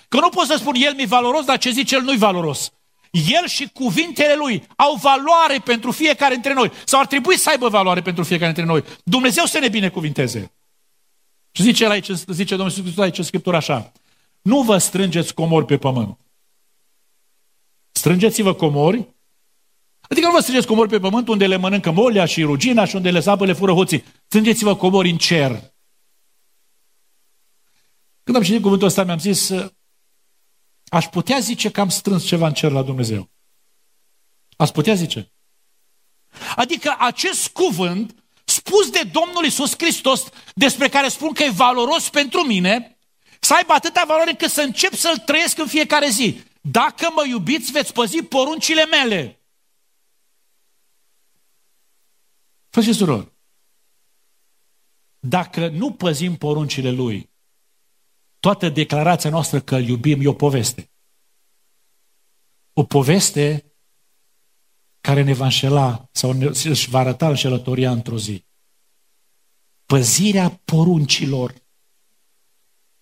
Că 0.07 0.19
nu 0.19 0.29
pot 0.29 0.45
să 0.45 0.55
spun 0.57 0.75
El 0.75 0.93
mi 0.95 1.05
valoros, 1.05 1.45
dar 1.45 1.57
ce 1.57 1.69
zice 1.69 1.95
El 1.95 2.01
nu-i 2.01 2.17
valoros. 2.17 2.71
El 3.11 3.47
și 3.47 3.69
cuvintele 3.73 4.35
Lui 4.35 4.63
au 4.75 4.95
valoare 4.95 5.59
pentru 5.63 5.91
fiecare 5.91 6.33
dintre 6.33 6.53
noi. 6.53 6.71
Sau 6.85 6.99
ar 6.99 7.05
trebui 7.05 7.37
să 7.37 7.49
aibă 7.49 7.67
valoare 7.67 8.01
pentru 8.01 8.23
fiecare 8.23 8.51
dintre 8.51 8.71
noi. 8.71 8.83
Dumnezeu 9.03 9.45
să 9.45 9.59
ne 9.59 9.69
binecuvinteze. 9.69 10.51
Și 11.51 11.61
zice, 11.61 11.83
el 11.83 11.89
aici, 11.89 12.09
zice 12.11 12.55
Domnul 12.55 12.75
Iisus 12.77 12.97
aici 12.97 13.17
în 13.17 13.23
Scriptură 13.23 13.55
așa. 13.55 13.91
Nu 14.41 14.61
vă 14.61 14.77
strângeți 14.77 15.33
comori 15.33 15.65
pe 15.65 15.77
pământ. 15.77 16.19
Strângeți-vă 17.91 18.53
comori 18.53 19.07
Adică 20.09 20.25
nu 20.25 20.33
vă 20.33 20.39
strângeți 20.39 20.67
comori 20.67 20.89
pe 20.89 20.99
pământ 20.99 21.27
unde 21.27 21.47
le 21.47 21.55
mănâncă 21.55 21.91
molia 21.91 22.25
și 22.25 22.43
rugina 22.43 22.85
și 22.85 22.95
unde 22.95 23.11
le 23.11 23.19
zapă, 23.19 23.45
le 23.45 23.53
fură 23.53 23.73
hoții. 23.73 24.03
Strângeți-vă 24.25 24.75
comori 24.75 25.09
în 25.09 25.17
cer. 25.17 25.73
Când 28.23 28.37
am 28.37 28.43
citit 28.43 28.61
cuvântul 28.61 28.87
ăsta, 28.87 29.03
mi-am 29.03 29.19
zis, 29.19 29.51
aș 30.87 31.05
putea 31.05 31.39
zice 31.39 31.71
că 31.71 31.81
am 31.81 31.89
strâns 31.89 32.25
ceva 32.25 32.47
în 32.47 32.53
cer 32.53 32.71
la 32.71 32.81
Dumnezeu. 32.81 33.31
Aș 34.57 34.69
putea 34.69 34.93
zice. 34.93 35.33
Adică 36.55 36.95
acest 36.99 37.47
cuvânt 37.47 38.23
spus 38.45 38.89
de 38.89 39.01
Domnul 39.11 39.45
Isus 39.45 39.73
Hristos, 39.77 40.23
despre 40.53 40.89
care 40.89 41.07
spun 41.07 41.33
că 41.33 41.43
e 41.43 41.49
valoros 41.49 42.09
pentru 42.09 42.41
mine, 42.41 42.97
să 43.39 43.53
aibă 43.53 43.73
atâta 43.73 44.03
valoare 44.07 44.29
încât 44.29 44.49
să 44.49 44.61
încep 44.61 44.93
să-l 44.93 45.17
trăiesc 45.17 45.57
în 45.57 45.67
fiecare 45.67 46.09
zi. 46.09 46.41
Dacă 46.61 47.09
mă 47.15 47.25
iubiți, 47.27 47.71
veți 47.71 47.93
păzi 47.93 48.23
poruncile 48.23 48.85
mele. 48.85 49.38
Frăți 52.69 52.87
și 52.87 52.93
surori, 52.93 53.33
dacă 55.19 55.67
nu 55.67 55.93
păzim 55.93 56.35
poruncile 56.35 56.91
Lui, 56.91 57.29
toată 58.39 58.69
declarația 58.69 59.29
noastră 59.29 59.61
că 59.61 59.75
îl 59.75 59.87
iubim 59.87 60.21
e 60.21 60.27
o 60.27 60.33
poveste. 60.33 60.91
O 62.73 62.83
poveste 62.83 63.73
care 65.01 65.23
ne 65.23 65.33
va 65.33 65.43
înșela 65.43 66.09
sau 66.11 66.31
ne, 66.31 66.45
își 66.45 66.89
va 66.89 66.99
arăta 66.99 67.27
înșelătoria 67.27 67.91
într-o 67.91 68.17
zi. 68.17 68.45
Păzirea 69.85 70.61
poruncilor 70.65 71.55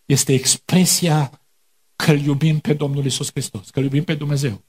este 0.06 0.34
expresia 0.34 1.48
că 1.96 2.12
îl 2.12 2.20
iubim 2.20 2.60
pe 2.60 2.74
Domnul 2.74 3.06
Isus 3.06 3.30
Hristos, 3.30 3.70
că 3.70 3.80
îl 3.80 3.86
iubim 3.86 4.04
pe 4.04 4.16
Dumnezeu. 4.16 4.66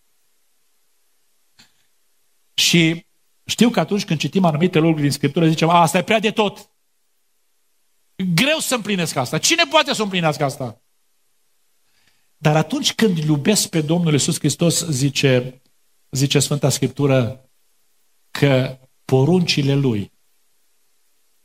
Și 2.54 3.07
știu 3.48 3.70
că 3.70 3.80
atunci 3.80 4.04
când 4.04 4.18
citim 4.18 4.44
anumite 4.44 4.78
lucruri 4.78 5.02
din 5.02 5.10
Scriptură, 5.10 5.48
zicem, 5.48 5.68
a, 5.68 5.80
asta 5.80 5.98
e 5.98 6.02
prea 6.02 6.18
de 6.18 6.30
tot. 6.30 6.70
Greu 8.34 8.58
să 8.58 8.74
împlinesc 8.74 9.16
asta. 9.16 9.38
Cine 9.38 9.62
poate 9.70 9.94
să 9.94 10.02
împlinească 10.02 10.44
asta? 10.44 10.82
Dar 12.36 12.56
atunci 12.56 12.94
când 12.94 13.18
iubesc 13.18 13.68
pe 13.68 13.80
Domnul 13.80 14.12
Iisus 14.12 14.38
Hristos, 14.38 14.84
zice, 14.84 15.62
zice 16.10 16.38
Sfânta 16.38 16.68
Scriptură, 16.68 17.50
că 18.30 18.78
poruncile 19.04 19.74
Lui 19.74 20.12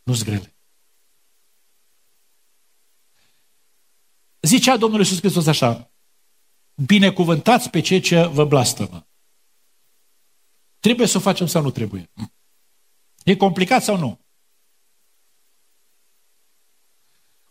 nu 0.03 0.13
sunt 0.13 0.27
grele. 0.27 0.55
Zicea 4.41 4.77
Domnul 4.77 4.99
Iisus 4.99 5.19
Hristos 5.19 5.47
așa, 5.47 5.91
binecuvântați 6.85 7.69
pe 7.69 7.79
cei 7.79 7.99
ce 7.99 8.25
vă 8.25 8.45
blastămă. 8.45 9.07
Trebuie 10.83 11.07
să 11.07 11.17
o 11.17 11.19
facem 11.19 11.47
sau 11.47 11.61
nu 11.61 11.71
trebuie? 11.71 12.11
E 13.23 13.35
complicat 13.35 13.83
sau 13.83 13.97
nu? 13.97 14.19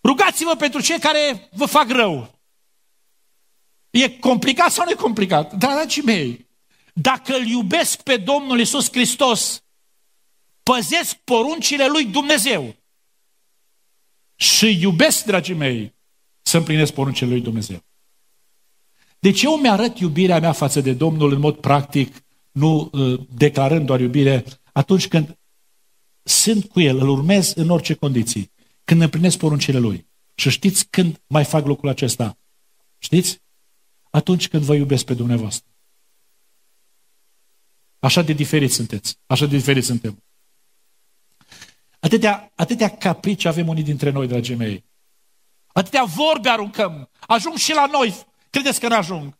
Rugați-vă 0.02 0.56
pentru 0.56 0.80
cei 0.80 0.98
care 0.98 1.48
vă 1.52 1.66
fac 1.66 1.88
rău. 1.88 2.40
E 3.90 4.18
complicat 4.18 4.72
sau 4.72 4.84
nu 4.84 4.90
e 4.90 4.94
complicat? 4.94 5.52
Dragii 5.52 6.02
mei, 6.02 6.48
dacă 6.92 7.34
îl 7.34 7.46
iubesc 7.46 8.02
pe 8.02 8.16
Domnul 8.16 8.60
Isus 8.60 8.90
Hristos, 8.90 9.62
păzesc 10.62 11.14
poruncile 11.14 11.86
lui 11.86 12.04
Dumnezeu 12.04 12.76
și 14.34 14.80
iubesc, 14.80 15.24
dragii 15.24 15.54
mei, 15.54 15.94
să 16.42 16.56
împlinesc 16.56 16.92
poruncile 16.92 17.30
lui 17.30 17.40
Dumnezeu. 17.40 17.84
Deci 19.18 19.42
eu 19.42 19.56
mi-arăt 19.56 19.98
iubirea 19.98 20.40
mea 20.40 20.52
față 20.52 20.80
de 20.80 20.92
Domnul 20.92 21.32
în 21.32 21.40
mod 21.40 21.56
practic 21.56 22.21
nu 22.52 22.90
uh, 22.92 23.20
declarând 23.34 23.86
doar 23.86 24.00
iubire, 24.00 24.44
atunci 24.72 25.08
când 25.08 25.38
sunt 26.22 26.68
cu 26.68 26.80
El, 26.80 26.98
îl 26.98 27.08
urmez 27.08 27.52
în 27.52 27.70
orice 27.70 27.94
condiții, 27.94 28.52
când 28.84 29.00
împlinesc 29.00 29.38
poruncile 29.38 29.78
Lui. 29.78 30.06
Și 30.34 30.50
știți 30.50 30.86
când 30.88 31.22
mai 31.26 31.44
fac 31.44 31.66
lucrul 31.66 31.88
acesta? 31.88 32.38
Știți? 32.98 33.40
Atunci 34.10 34.48
când 34.48 34.62
vă 34.62 34.74
iubesc 34.74 35.04
pe 35.04 35.14
dumneavoastră. 35.14 35.70
Așa 37.98 38.22
de 38.22 38.32
diferiți 38.32 38.74
sunteți. 38.74 39.18
Așa 39.26 39.46
de 39.46 39.56
diferiți 39.56 39.86
suntem. 39.86 40.22
Atâtea, 42.00 42.52
atâtea 42.54 42.88
caprici 42.96 43.44
avem 43.44 43.68
unii 43.68 43.82
dintre 43.82 44.10
noi, 44.10 44.26
dragii 44.26 44.54
mei. 44.54 44.84
Atâtea 45.66 46.04
vorbe 46.04 46.48
aruncăm. 46.48 47.10
Ajung 47.20 47.56
și 47.56 47.72
la 47.72 47.86
noi. 47.86 48.26
Credeți 48.50 48.80
că 48.80 48.88
nu 48.88 48.96
ajung? 48.96 49.38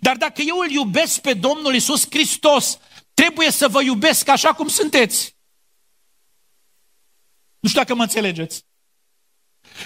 Dar 0.00 0.16
dacă 0.16 0.42
eu 0.42 0.58
îl 0.58 0.70
iubesc 0.70 1.20
pe 1.20 1.34
Domnul 1.34 1.74
Isus 1.74 2.06
Hristos, 2.10 2.78
trebuie 3.14 3.50
să 3.50 3.68
vă 3.68 3.82
iubesc 3.82 4.28
așa 4.28 4.54
cum 4.54 4.68
sunteți. 4.68 5.36
Nu 7.58 7.68
știu 7.68 7.80
dacă 7.80 7.94
mă 7.94 8.02
înțelegeți. 8.02 8.64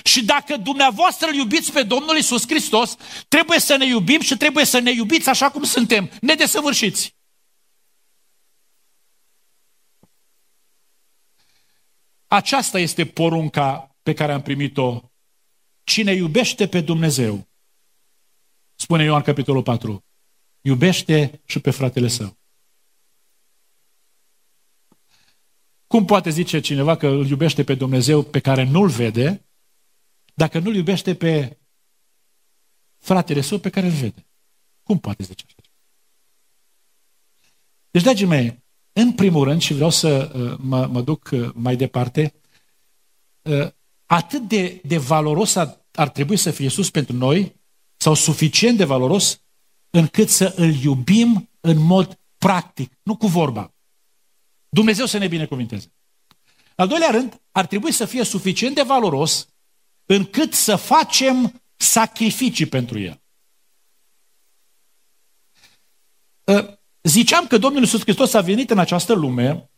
Și 0.05 0.24
dacă 0.24 0.57
dumneavoastră 0.57 1.29
îl 1.29 1.35
iubiți 1.35 1.72
pe 1.72 1.83
Domnul 1.83 2.16
Isus 2.16 2.46
Hristos, 2.46 2.96
trebuie 3.29 3.59
să 3.59 3.76
ne 3.76 3.87
iubim 3.87 4.20
și 4.20 4.37
trebuie 4.37 4.64
să 4.64 4.79
ne 4.79 4.90
iubiți 4.90 5.29
așa 5.29 5.50
cum 5.50 5.62
suntem, 5.62 6.11
nedesăvârșiți. 6.20 7.16
Aceasta 12.26 12.79
este 12.79 13.07
porunca 13.07 13.96
pe 14.03 14.14
care 14.14 14.33
am 14.33 14.42
primit-o. 14.42 15.00
Cine 15.85 16.12
iubește 16.12 16.68
pe 16.68 16.81
Dumnezeu 16.81 17.49
Spune 18.80 19.02
Ioan 19.02 19.22
capitolul 19.22 19.62
4. 19.62 20.04
Iubește 20.60 21.40
și 21.44 21.60
pe 21.60 21.70
fratele 21.70 22.08
său. 22.08 22.38
Cum 25.86 26.04
poate 26.04 26.30
zice 26.30 26.60
cineva 26.60 26.96
că 26.96 27.06
îl 27.06 27.26
iubește 27.26 27.64
pe 27.64 27.74
Dumnezeu 27.74 28.22
pe 28.22 28.40
care 28.40 28.62
nu-l 28.62 28.88
vede, 28.88 29.46
dacă 30.34 30.58
nu-l 30.58 30.74
iubește 30.74 31.14
pe 31.14 31.58
fratele 32.98 33.40
său 33.40 33.58
pe 33.58 33.70
care 33.70 33.86
îl 33.86 33.92
vede? 33.92 34.26
Cum 34.82 34.98
poate 34.98 35.22
zice 35.22 35.44
așa? 35.46 35.68
Deci, 37.90 38.02
dragii 38.02 38.26
mei, 38.26 38.64
în 38.92 39.12
primul 39.12 39.44
rând, 39.44 39.60
și 39.60 39.74
vreau 39.74 39.90
să 39.90 40.32
uh, 40.34 40.58
mă, 40.58 40.86
mă 40.86 41.02
duc 41.02 41.28
uh, 41.32 41.50
mai 41.54 41.76
departe, 41.76 42.34
uh, 43.42 43.68
atât 44.06 44.48
de, 44.48 44.80
de 44.84 44.98
valoros 44.98 45.54
ar, 45.54 45.86
ar 45.92 46.08
trebui 46.08 46.36
să 46.36 46.50
fie 46.50 46.64
Iisus 46.64 46.90
pentru 46.90 47.16
noi, 47.16 47.59
sau 48.02 48.14
suficient 48.14 48.76
de 48.76 48.84
valoros, 48.84 49.40
încât 49.90 50.28
să 50.28 50.52
îl 50.56 50.74
iubim 50.74 51.50
în 51.60 51.78
mod 51.78 52.18
practic, 52.38 52.92
nu 53.02 53.16
cu 53.16 53.26
vorba. 53.26 53.74
Dumnezeu 54.68 55.06
să 55.06 55.18
ne 55.18 55.28
binecuvinteze. 55.28 55.92
Al 56.74 56.88
doilea 56.88 57.10
rând, 57.10 57.40
ar 57.52 57.66
trebui 57.66 57.92
să 57.92 58.04
fie 58.04 58.24
suficient 58.24 58.74
de 58.74 58.82
valoros 58.82 59.48
încât 60.06 60.54
să 60.54 60.76
facem 60.76 61.62
sacrificii 61.76 62.66
pentru 62.66 62.98
el. 62.98 63.22
Ă, 66.46 66.78
ziceam 67.02 67.46
că 67.46 67.58
Domnul 67.58 67.82
Iisus 67.82 68.00
Hristos 68.00 68.34
a 68.34 68.40
venit 68.40 68.70
în 68.70 68.78
această 68.78 69.12
lume 69.12 69.70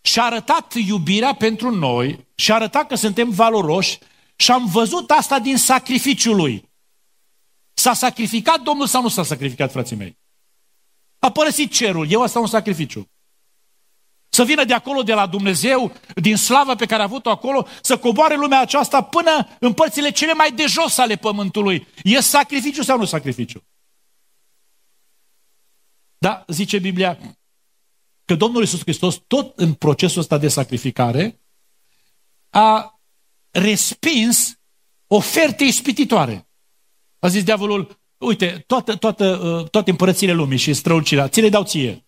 și 0.00 0.18
a 0.18 0.24
arătat 0.24 0.74
iubirea 0.74 1.34
pentru 1.34 1.70
noi 1.70 2.26
și 2.34 2.50
a 2.50 2.54
arătat 2.54 2.86
că 2.86 2.94
suntem 2.94 3.30
valoroși 3.30 3.98
și 4.36 4.50
am 4.50 4.66
văzut 4.66 5.10
asta 5.10 5.38
din 5.38 5.56
sacrificiul 5.56 6.36
lui. 6.36 6.70
S-a 7.74 7.92
sacrificat 7.92 8.60
Domnul 8.60 8.86
sau 8.86 9.02
nu 9.02 9.08
s-a 9.08 9.22
sacrificat, 9.22 9.70
frații 9.70 9.96
mei? 9.96 10.18
A 11.18 11.30
părăsit 11.30 11.72
cerul, 11.72 12.10
eu 12.10 12.22
asta 12.22 12.38
un 12.38 12.46
sacrificiu. 12.46 13.10
Să 14.28 14.44
vină 14.44 14.64
de 14.64 14.74
acolo, 14.74 15.02
de 15.02 15.12
la 15.12 15.26
Dumnezeu, 15.26 15.92
din 16.14 16.36
slava 16.36 16.74
pe 16.74 16.86
care 16.86 17.00
a 17.00 17.04
avut-o 17.04 17.30
acolo, 17.30 17.66
să 17.82 17.98
coboare 17.98 18.36
lumea 18.36 18.60
aceasta 18.60 19.02
până 19.02 19.48
în 19.60 19.72
părțile 19.72 20.10
cele 20.10 20.32
mai 20.32 20.52
de 20.52 20.66
jos 20.66 20.98
ale 20.98 21.16
pământului. 21.16 21.86
E 22.02 22.20
sacrificiu 22.20 22.82
sau 22.82 22.98
nu 22.98 23.04
sacrificiu? 23.04 23.64
Da, 26.18 26.44
zice 26.48 26.78
Biblia 26.78 27.18
că 28.24 28.34
Domnul 28.34 28.60
Iisus 28.60 28.80
Hristos, 28.80 29.22
tot 29.26 29.58
în 29.58 29.74
procesul 29.74 30.20
ăsta 30.20 30.38
de 30.38 30.48
sacrificare, 30.48 31.40
a 32.50 32.95
respins 33.56 34.58
oferte 35.06 35.64
ispititoare. 35.64 36.48
A 37.18 37.28
zis 37.28 37.42
diavolul, 37.42 38.00
uite, 38.18 38.64
toată, 38.66 38.96
toată, 38.96 39.38
uh, 39.38 39.68
toate 39.70 39.90
împărățile 39.90 40.32
lumii 40.32 40.58
și 40.58 40.74
strălucirea, 40.74 41.28
ți 41.28 41.40
le 41.40 41.48
dau 41.48 41.64
ție. 41.64 42.06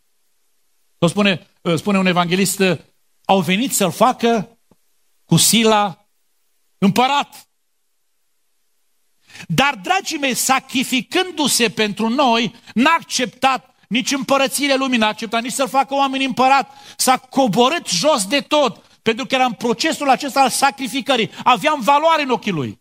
Sau 0.98 1.08
spune, 1.08 1.46
uh, 1.62 1.74
spune 1.74 1.98
un 1.98 2.06
evanghelist, 2.06 2.58
uh, 2.58 2.78
au 3.24 3.40
venit 3.40 3.72
să-l 3.72 3.90
facă 3.90 4.58
cu 5.24 5.37
sila 5.37 6.08
împărat. 6.78 7.50
Dar, 9.46 9.74
dragii 9.74 10.18
mei, 10.18 10.34
sacrificându-se 10.34 11.68
pentru 11.68 12.08
noi, 12.08 12.54
n-a 12.74 12.94
acceptat 12.98 13.74
nici 13.88 14.12
împărățiile 14.12 14.74
lumii, 14.74 14.98
n-a 14.98 15.06
acceptat 15.06 15.42
nici 15.42 15.52
să-l 15.52 15.68
facă 15.68 15.94
oameni 15.94 16.24
împărat. 16.24 16.70
S-a 16.96 17.16
coborât 17.16 17.88
jos 17.88 18.26
de 18.26 18.40
tot, 18.40 18.88
pentru 19.09 19.27
că 19.27 19.35
era 19.35 19.44
în 19.44 19.53
procesul 19.53 20.09
acesta 20.09 20.40
al 20.40 20.51
sacrificării. 20.51 21.31
Aveam 21.44 21.81
valoare 21.81 22.23
în 22.23 22.31
ochii 22.31 22.53
lui. 22.53 22.81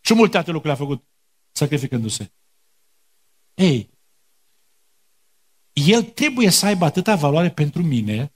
Și 0.00 0.14
multe 0.14 0.36
alte 0.36 0.50
lucruri 0.50 0.74
a 0.74 0.76
făcut 0.76 1.04
sacrificându-se. 1.52 2.32
Ei, 3.54 3.90
el 5.72 6.02
trebuie 6.02 6.50
să 6.50 6.66
aibă 6.66 6.84
atâta 6.84 7.16
valoare 7.16 7.50
pentru 7.50 7.82
mine 7.82 8.34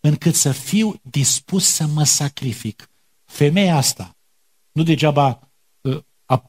încât 0.00 0.34
să 0.34 0.52
fiu 0.52 1.00
dispus 1.02 1.68
să 1.68 1.86
mă 1.86 2.04
sacrific. 2.04 2.90
Femeia 3.24 3.76
asta, 3.76 4.16
nu 4.72 4.82
degeaba 4.82 5.52
uh, 5.80 6.02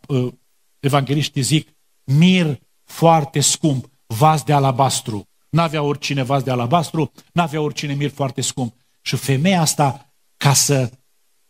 uh, 0.07 0.33
evangeliștii 0.79 1.41
zic, 1.41 1.69
mir 2.03 2.59
foarte 2.83 3.39
scump, 3.39 3.89
vas 4.05 4.43
de 4.43 4.53
alabastru. 4.53 5.29
N-avea 5.49 5.81
oricine 5.81 6.23
vas 6.23 6.43
de 6.43 6.51
alabastru, 6.51 7.11
n-avea 7.33 7.61
oricine 7.61 7.93
mir 7.93 8.09
foarte 8.09 8.41
scump. 8.41 8.81
Și 9.05 9.15
femeia 9.15 9.61
asta, 9.61 10.13
ca 10.37 10.53
să 10.53 10.99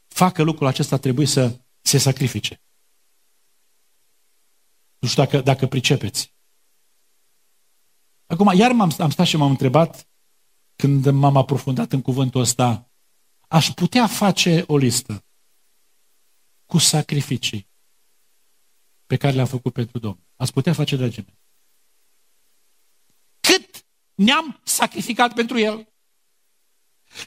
facă 0.08 0.44
lucrul 0.44 0.68
acesta, 0.68 0.98
trebuie 0.98 1.28
să 1.28 1.60
se 1.82 1.98
sacrifice. 1.98 2.62
Nu 5.00 5.08
știu 5.08 5.24
dacă, 5.24 5.42
dacă 5.42 5.68
pricepeți. 5.68 6.34
Acum, 8.26 8.52
iar 8.56 8.72
m-am, 8.72 8.94
am 8.98 9.10
stat 9.10 9.26
și 9.26 9.38
m-am 9.38 9.50
întrebat, 9.50 10.08
când 10.76 11.10
m-am 11.10 11.38
aprofundat 11.38 11.92
în 11.92 12.02
cuvântul 12.02 12.42
ăsta, 12.42 12.92
aș 13.48 13.70
putea 13.70 14.08
face 14.08 14.64
o 14.68 14.78
listă 14.78 15.26
cu 16.66 16.78
sacrificii 16.78 17.70
pe 19.06 19.18
care 19.18 19.34
le-am 19.34 19.48
făcut 19.48 19.74
pentru 19.74 20.00
Domnul. 20.00 20.24
Ați 20.36 20.54
putea 20.54 20.74
face, 20.74 20.96
dragii 20.96 21.24
mei. 21.26 21.40
Cât 23.40 23.86
ne-am 24.16 24.62
sacrificat 24.64 25.34
pentru 25.34 25.60
El? 25.60 25.93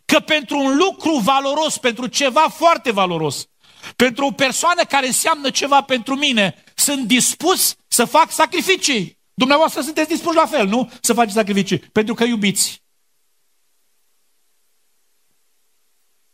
Că 0.04 0.20
pentru 0.20 0.58
un 0.58 0.76
lucru 0.76 1.18
valoros, 1.18 1.78
pentru 1.78 2.06
ceva 2.06 2.48
foarte 2.48 2.92
valoros, 2.92 3.48
pentru 3.96 4.26
o 4.26 4.30
persoană 4.30 4.84
care 4.84 5.06
înseamnă 5.06 5.50
ceva 5.50 5.82
pentru 5.82 6.14
mine, 6.14 6.54
sunt 6.74 7.06
dispus 7.06 7.76
să 7.88 8.04
fac 8.04 8.30
sacrificii. 8.30 9.18
Dumneavoastră 9.34 9.80
sunteți 9.80 10.08
dispuși 10.08 10.36
la 10.36 10.46
fel, 10.46 10.66
nu? 10.66 10.90
Să 11.00 11.12
faceți 11.12 11.34
sacrificii. 11.34 11.78
Pentru 11.78 12.14
că 12.14 12.24
iubiți. 12.24 12.84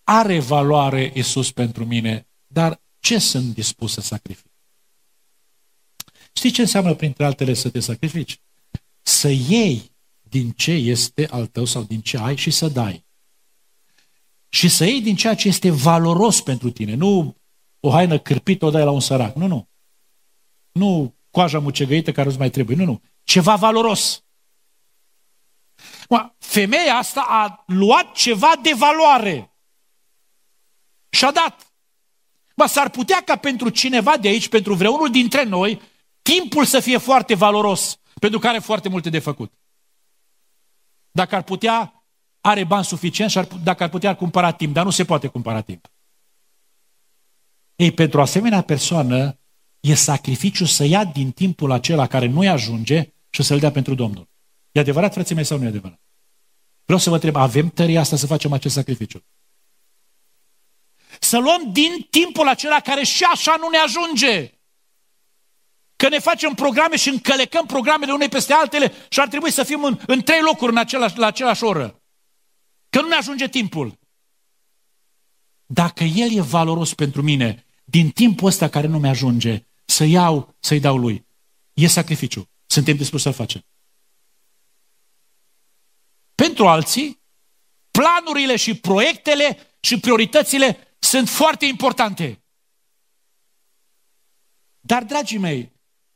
Are 0.05 0.41
valoare 0.41 1.13
Isus 1.15 1.53
pentru 1.53 1.85
mine, 1.85 2.29
dar 2.47 2.83
ce 2.99 3.19
sunt 3.19 3.55
dispus 3.55 3.93
să 3.93 4.01
sacrific? 4.01 4.51
Știi 6.33 6.51
ce 6.51 6.61
înseamnă, 6.61 6.95
printre 6.95 7.25
altele, 7.25 7.55
să 7.55 7.71
te 7.71 7.81
sacrifici? 7.81 8.41
Să 9.03 9.29
iei 9.29 9.93
din 10.21 10.51
ce 10.51 10.73
este 10.73 11.27
al 11.27 11.47
tău 11.47 11.65
sau 11.65 11.83
din 11.83 12.01
ce 12.01 12.19
ai 12.19 12.37
și 12.37 12.51
să 12.51 12.69
dai. 12.69 13.05
Și 14.55 14.69
să 14.69 14.85
iei 14.85 15.01
din 15.01 15.17
ceea 15.17 15.35
ce 15.35 15.49
este 15.49 15.71
valoros 15.71 16.41
pentru 16.41 16.71
tine. 16.71 16.95
Nu 16.95 17.37
o 17.81 17.91
haină 17.91 18.19
cârpită 18.19 18.65
o 18.65 18.71
dai 18.71 18.85
la 18.85 18.91
un 18.91 19.01
sărac. 19.01 19.35
Nu, 19.35 19.47
nu. 19.47 19.69
Nu 20.73 21.15
coaja 21.31 21.59
mucegăită 21.59 22.13
care 22.13 22.29
nu 22.29 22.35
mai 22.39 22.51
trebuie. 22.51 22.77
Nu, 22.77 22.85
nu. 22.85 23.03
Ceva 23.25 23.57
valoros. 23.57 24.25
Femeia 26.39 26.95
asta 26.95 27.27
a 27.29 27.65
luat 27.67 28.13
ceva 28.13 28.53
de 28.63 28.73
valoare. 28.73 29.57
Și 31.09 31.25
a 31.25 31.33
dat. 31.33 31.75
Mă, 32.57 32.67
s-ar 32.67 32.91
putea 32.91 33.23
ca 33.25 33.37
pentru 33.37 33.69
cineva 33.69 34.17
de 34.17 34.29
aici, 34.29 34.49
pentru 34.49 34.75
vreunul 34.75 35.11
dintre 35.11 35.43
noi, 35.43 35.81
timpul 36.23 36.65
să 36.65 36.81
fie 36.81 36.99
foarte 36.99 37.35
valoros, 37.35 37.99
pentru 38.21 38.39
că 38.39 38.49
are 38.49 38.59
foarte 38.59 38.89
multe 38.89 39.11
de 39.11 39.19
făcut. 39.19 39.53
Dacă 41.11 41.35
ar 41.35 41.43
putea, 41.43 42.02
are 42.45 42.65
bani 42.65 42.85
suficient 42.85 43.31
și 43.31 43.39
ar, 43.39 43.45
dacă 43.45 43.83
ar 43.83 43.89
putea 43.89 44.17
cumpăra 44.17 44.53
timp, 44.53 44.75
dar 44.75 44.85
nu 44.85 44.91
se 44.91 45.05
poate 45.05 45.27
cumpăra 45.27 45.61
timp. 45.61 45.91
Ei, 47.77 47.93
pentru 47.93 48.19
o 48.19 48.23
asemenea 48.23 48.61
persoană, 48.61 49.39
e 49.81 49.95
sacrificiu 49.95 50.65
să 50.65 50.85
ia 50.85 51.05
din 51.05 51.33
timpul 51.33 51.71
acela 51.71 52.07
care 52.07 52.27
nu-i 52.27 52.49
ajunge 52.49 53.13
și 53.31 53.43
să-l 53.43 53.59
dea 53.59 53.71
pentru 53.71 53.95
Domnul. 53.95 54.29
E 54.73 54.81
adevărat, 54.81 55.13
frații 55.13 55.35
mei, 55.35 55.45
sau 55.45 55.59
nu 55.59 55.65
e 55.65 55.69
adevărat? 55.69 56.01
Vreau 56.85 56.99
să 56.99 57.09
vă 57.09 57.15
întreb, 57.15 57.37
avem 57.37 57.69
tăria 57.69 58.01
asta 58.01 58.17
să 58.17 58.27
facem 58.27 58.53
acest 58.53 58.75
sacrificiu? 58.75 59.25
Să 61.21 61.39
luăm 61.39 61.73
din 61.73 62.07
timpul 62.11 62.49
acela 62.49 62.81
care 62.81 63.03
și 63.03 63.25
așa 63.25 63.57
nu 63.57 63.69
ne 63.69 63.79
ajunge. 63.79 64.53
Că 65.97 66.09
ne 66.09 66.19
facem 66.19 66.55
programe 66.55 66.97
și 66.97 67.09
încălecăm 67.09 67.67
programele 67.67 68.13
unei 68.13 68.29
peste 68.29 68.53
altele 68.53 68.93
și 69.09 69.21
ar 69.21 69.29
trebui 69.29 69.51
să 69.51 69.63
fim 69.63 69.85
în, 69.85 69.99
în 70.07 70.23
trei 70.23 70.41
locuri 70.41 70.73
în 70.73 70.79
același, 70.79 71.19
la 71.19 71.27
același 71.27 71.65
oră. 71.65 72.02
Că 72.93 73.01
nu 73.01 73.09
ne 73.09 73.15
ajunge 73.15 73.49
timpul. 73.49 73.99
Dacă 75.67 76.05
El 76.05 76.37
e 76.37 76.41
valoros 76.41 76.95
pentru 76.95 77.23
mine, 77.23 77.65
din 77.85 78.11
timpul 78.11 78.47
ăsta 78.47 78.69
care 78.69 78.87
nu 78.87 78.99
mi-ajunge, 78.99 79.67
să 79.85 80.05
iau, 80.05 80.57
să-i 80.61 80.81
dau 80.81 80.97
lui. 80.97 81.27
E 81.73 81.87
sacrificiu. 81.87 82.51
Suntem 82.67 82.97
dispuși 82.97 83.23
să-l 83.23 83.33
facem. 83.33 83.65
Pentru 86.35 86.67
alții, 86.67 87.21
planurile 87.91 88.57
și 88.57 88.75
proiectele 88.75 89.59
și 89.81 90.01
prioritățile 90.01 90.97
sunt 90.99 91.29
foarte 91.29 91.67
importante. 91.67 92.45
Dar, 94.81 95.05
dragii 95.05 95.39
mei, 95.39 95.73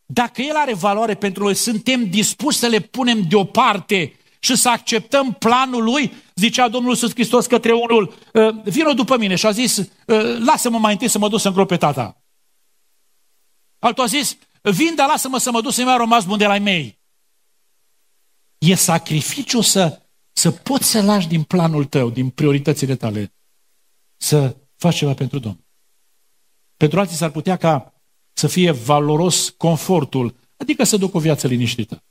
dacă 0.07 0.43
el 0.43 0.57
are 0.57 0.75
valoare 0.75 1.15
pentru 1.15 1.43
noi, 1.43 1.55
suntem 1.55 2.11
dispuși 2.11 2.59
să 2.59 2.67
le 2.67 2.81
punem 2.81 3.23
deoparte 3.23 4.17
și 4.41 4.57
să 4.57 4.69
acceptăm 4.69 5.33
planul 5.33 5.85
lui, 5.85 6.13
zicea 6.35 6.69
Domnul 6.69 6.93
Iisus 6.93 7.11
Hristos 7.11 7.47
către 7.47 7.73
unul, 7.73 8.15
ă, 8.35 8.63
vină 8.65 8.93
după 8.93 9.17
mine 9.17 9.35
și 9.35 9.47
a 9.47 9.51
zis, 9.51 9.79
ă, 9.79 9.89
lasă-mă 10.45 10.79
mai 10.79 10.93
întâi 10.93 11.09
să 11.09 11.19
mă 11.19 11.29
duc 11.29 11.41
să 11.41 11.49
îngrope 11.49 11.77
tata. 11.77 12.23
Altul 13.79 14.05
a 14.05 14.07
zis, 14.07 14.37
vin, 14.63 14.95
dar 14.95 15.09
lasă-mă 15.09 15.39
să 15.39 15.51
mă 15.51 15.61
duc 15.61 15.73
să-mi 15.73 15.97
rămas 15.97 16.25
bun 16.25 16.39
de 16.39 16.47
la 16.47 16.59
mei. 16.59 16.99
E 18.59 18.75
sacrificiu 18.75 19.61
să, 19.61 20.03
să 20.33 20.51
poți 20.51 20.91
să 20.91 21.03
lași 21.03 21.29
din 21.29 21.43
planul 21.43 21.85
tău, 21.85 22.11
din 22.11 22.31
prioritățile 22.31 22.97
tale, 22.97 23.35
să 24.17 24.57
faci 24.77 24.97
ceva 24.97 25.15
pentru 25.15 25.39
Domnul. 25.39 25.65
Pentru 26.77 26.99
alții 26.99 27.17
s-ar 27.17 27.31
putea 27.31 27.57
ca 27.57 27.95
să 28.33 28.47
fie 28.47 28.71
valoros 28.71 29.49
confortul, 29.49 30.37
adică 30.57 30.85
să 30.85 30.97
duc 30.97 31.15
o 31.15 31.19
viață 31.19 31.47
liniștită. 31.47 32.05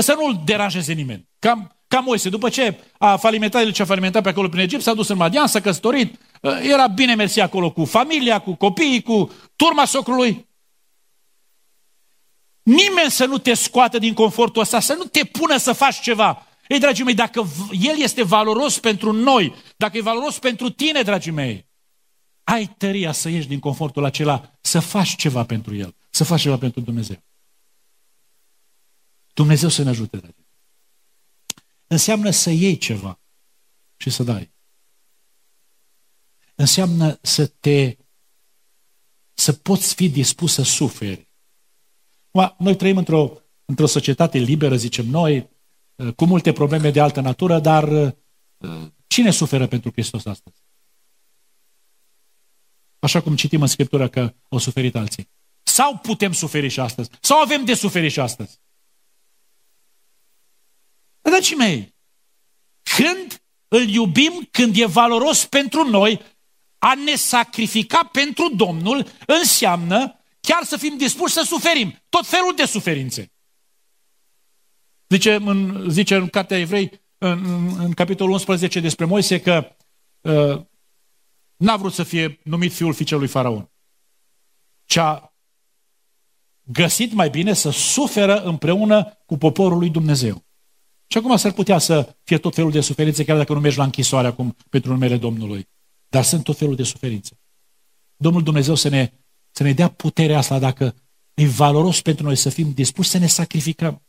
Să 0.00 0.14
nu-l 0.18 0.40
deranjeze 0.44 0.92
nimeni. 0.92 1.28
Cam, 1.38 1.82
Ca 1.92 2.00
Moise, 2.00 2.28
după 2.28 2.48
ce 2.48 2.78
a 2.98 3.16
falimentat 3.16 3.62
el 3.62 3.72
ce 3.72 3.82
a 3.82 3.84
falimentat 3.84 4.22
pe 4.22 4.28
acolo 4.28 4.48
prin 4.48 4.60
Egipt, 4.60 4.82
s-a 4.82 4.94
dus 4.94 5.08
în 5.08 5.16
Madian, 5.16 5.46
s-a 5.46 5.60
căsătorit, 5.60 6.18
uh, 6.40 6.58
era 6.62 6.86
bine 6.86 7.14
mersi 7.14 7.40
acolo 7.40 7.70
cu 7.70 7.84
familia, 7.84 8.38
cu 8.38 8.54
copiii, 8.54 9.02
cu 9.02 9.32
turma 9.56 9.84
socrului. 9.84 10.48
Nimeni 12.62 13.10
să 13.10 13.24
nu 13.24 13.38
te 13.38 13.54
scoată 13.54 13.98
din 13.98 14.14
confortul 14.14 14.62
ăsta, 14.62 14.80
să 14.80 14.94
nu 14.94 15.04
te 15.04 15.24
pună 15.24 15.56
să 15.56 15.72
faci 15.72 16.00
ceva. 16.00 16.46
Ei, 16.68 16.78
dragii 16.78 17.04
mei, 17.04 17.14
dacă 17.14 17.46
El 17.70 18.00
este 18.00 18.22
valoros 18.22 18.78
pentru 18.78 19.12
noi, 19.12 19.54
dacă 19.76 19.96
e 19.96 20.00
valoros 20.00 20.38
pentru 20.38 20.70
tine, 20.70 21.02
dragii 21.02 21.32
mei, 21.32 21.66
ai 22.44 22.74
tăria 22.78 23.12
să 23.12 23.28
ieși 23.28 23.48
din 23.48 23.58
confortul 23.58 24.04
acela, 24.04 24.50
să 24.60 24.80
faci 24.80 25.16
ceva 25.16 25.44
pentru 25.44 25.74
El, 25.74 25.94
să 26.10 26.24
faci 26.24 26.40
ceva 26.40 26.58
pentru 26.58 26.80
Dumnezeu. 26.80 27.16
Dumnezeu 29.32 29.68
să 29.68 29.82
ne 29.82 29.88
ajute, 29.88 30.16
dragii. 30.16 30.46
Înseamnă 31.86 32.30
să 32.30 32.50
iei 32.50 32.78
ceva 32.78 33.20
și 33.96 34.10
să 34.10 34.22
dai. 34.22 34.52
Înseamnă 36.54 37.18
să 37.22 37.46
te 37.46 37.96
să 39.34 39.52
poți 39.52 39.94
fi 39.94 40.08
dispus 40.08 40.52
să 40.52 40.62
suferi. 40.62 41.30
Noi 42.58 42.76
trăim 42.76 42.96
într-o, 42.96 43.38
într-o 43.64 43.86
societate 43.86 44.38
liberă, 44.38 44.76
zicem 44.76 45.06
noi, 45.06 45.50
cu 46.16 46.24
multe 46.24 46.52
probleme 46.52 46.90
de 46.90 47.00
altă 47.00 47.20
natură, 47.20 47.60
dar 47.60 48.16
cine 49.06 49.30
suferă 49.30 49.66
pentru 49.66 49.90
Hristos 49.90 50.24
astăzi? 50.24 50.56
Așa 52.98 53.22
cum 53.22 53.36
citim 53.36 53.60
în 53.60 53.66
Scriptură 53.66 54.08
că 54.08 54.34
au 54.48 54.58
suferit 54.58 54.94
alții. 54.94 55.30
Sau 55.62 55.98
putem 55.98 56.32
suferi 56.32 56.68
și 56.68 56.80
astăzi? 56.80 57.10
Sau 57.20 57.40
avem 57.40 57.64
de 57.64 57.74
suferit 57.74 58.12
și 58.12 58.20
astăzi? 58.20 58.60
Dragii 61.22 61.56
mei, 61.56 61.94
când 62.96 63.42
îl 63.68 63.88
iubim, 63.88 64.48
când 64.50 64.76
e 64.76 64.86
valoros 64.86 65.46
pentru 65.46 65.88
noi, 65.88 66.20
a 66.78 66.94
ne 66.94 67.14
sacrifica 67.14 68.04
pentru 68.04 68.48
Domnul 68.48 69.06
înseamnă 69.26 70.16
chiar 70.40 70.64
să 70.64 70.76
fim 70.76 70.96
dispuși 70.96 71.32
să 71.32 71.42
suferim. 71.46 71.94
Tot 72.08 72.26
felul 72.26 72.54
de 72.56 72.64
suferințe. 72.64 73.32
Zice 75.08 75.34
în, 75.34 75.86
zice 75.90 76.14
în 76.14 76.28
Cartea 76.28 76.58
Evrei, 76.58 77.00
în, 77.18 77.44
în 77.78 77.92
capitolul 77.92 78.32
11 78.32 78.80
despre 78.80 79.04
Moise, 79.04 79.40
că 79.40 79.76
uh, 80.20 80.60
n-a 81.56 81.76
vrut 81.76 81.92
să 81.92 82.02
fie 82.02 82.40
numit 82.44 82.72
fiul 82.72 82.94
fiicelui 82.94 83.26
Faraon. 83.26 83.70
Ce 84.84 85.00
a 85.00 85.32
găsit 86.62 87.12
mai 87.12 87.30
bine 87.30 87.52
să 87.52 87.70
suferă 87.70 88.42
împreună 88.42 89.22
cu 89.26 89.36
poporul 89.36 89.78
lui 89.78 89.90
Dumnezeu. 89.90 90.44
Și 91.12 91.18
acum 91.18 91.36
s-ar 91.36 91.52
putea 91.52 91.78
să 91.78 92.16
fie 92.22 92.38
tot 92.38 92.54
felul 92.54 92.70
de 92.70 92.80
suferințe, 92.80 93.24
chiar 93.24 93.36
dacă 93.36 93.52
nu 93.52 93.60
mergi 93.60 93.78
la 93.78 93.84
închisoare 93.84 94.26
acum 94.26 94.56
pentru 94.70 94.90
numele 94.90 95.16
Domnului. 95.16 95.68
Dar 96.08 96.24
sunt 96.24 96.44
tot 96.44 96.56
felul 96.56 96.74
de 96.74 96.82
suferințe. 96.82 97.40
Domnul 98.16 98.42
Dumnezeu 98.42 98.74
să 98.74 98.88
ne, 98.88 99.12
să 99.50 99.62
ne 99.62 99.72
dea 99.72 99.88
puterea 99.88 100.38
asta 100.38 100.58
dacă 100.58 100.94
e 101.34 101.46
valoros 101.46 102.02
pentru 102.02 102.24
noi 102.24 102.36
să 102.36 102.48
fim 102.48 102.72
dispuși 102.72 103.08
să 103.08 103.18
ne 103.18 103.26
sacrificăm. 103.26 104.02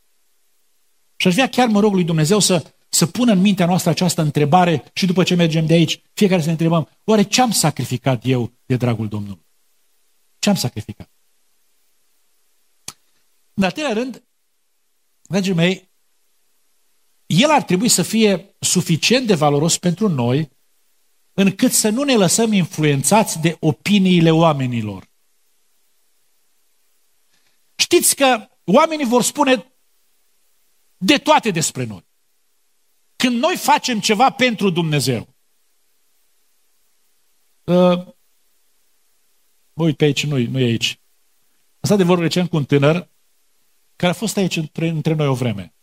Și 1.16 1.28
aș 1.28 1.34
vrea 1.34 1.50
chiar 1.50 1.68
mă 1.68 1.80
rog 1.80 1.94
lui 1.94 2.04
Dumnezeu 2.04 2.40
să, 2.40 2.74
să 2.90 3.06
pună 3.06 3.32
în 3.32 3.42
mintea 3.42 3.66
noastră 3.66 3.90
această 3.90 4.22
întrebare 4.22 4.92
și 4.94 5.06
după 5.06 5.24
ce 5.24 5.36
mergem 5.36 5.66
de 5.66 5.74
aici, 5.74 6.02
fiecare 6.14 6.40
să 6.40 6.46
ne 6.46 6.52
întrebăm, 6.52 6.90
oare 7.04 7.24
ce 7.24 7.42
am 7.42 7.52
sacrificat 7.52 8.26
eu 8.26 8.54
de 8.66 8.76
dragul 8.76 9.08
Domnului? 9.08 9.46
Ce 10.40 10.50
am 10.50 10.56
sacrificat? 10.56 11.12
În 13.54 13.64
al 13.64 13.72
treilea 13.72 13.94
rând, 13.94 14.24
dragii 15.22 15.54
mei, 15.54 15.92
el 17.42 17.50
ar 17.50 17.64
trebui 17.64 17.90
să 17.90 18.02
fie 18.02 18.56
suficient 18.60 19.28
de 19.28 19.36
valoros 19.36 19.78
pentru 19.78 20.08
noi 20.08 20.50
încât 21.34 21.72
să 21.72 21.90
nu 21.90 22.04
ne 22.04 22.16
lăsăm 22.16 22.52
influențați 22.52 23.40
de 23.40 23.58
opiniile 23.60 24.32
oamenilor. 24.32 25.12
Știți 27.76 28.16
că 28.16 28.48
oamenii 28.64 29.06
vor 29.06 29.24
spune 29.24 29.74
de 30.98 31.18
toate 31.18 31.52
despre 31.52 31.84
noi. 31.84 32.06
Când 33.16 33.40
noi 33.40 33.58
facem 33.58 34.00
ceva 34.00 34.32
pentru 34.32 34.70
Dumnezeu, 34.70 35.36
uh, 37.64 38.06
mă 39.74 39.84
uit 39.84 39.98
pe 39.98 40.04
aici, 40.04 40.26
nu, 40.26 40.38
nu 40.38 40.60
e 40.60 40.64
aici. 40.64 41.00
Asta 41.80 41.96
de 41.96 42.04
vorbă 42.04 42.22
recent 42.22 42.50
cu 42.50 42.56
un 42.56 42.66
tânăr 42.66 43.12
care 43.96 44.12
a 44.12 44.16
fost 44.16 44.38
aici 44.38 44.56
între, 44.56 44.88
între 44.88 45.14
noi 45.14 45.28
o 45.28 45.34
vreme. 45.34 45.74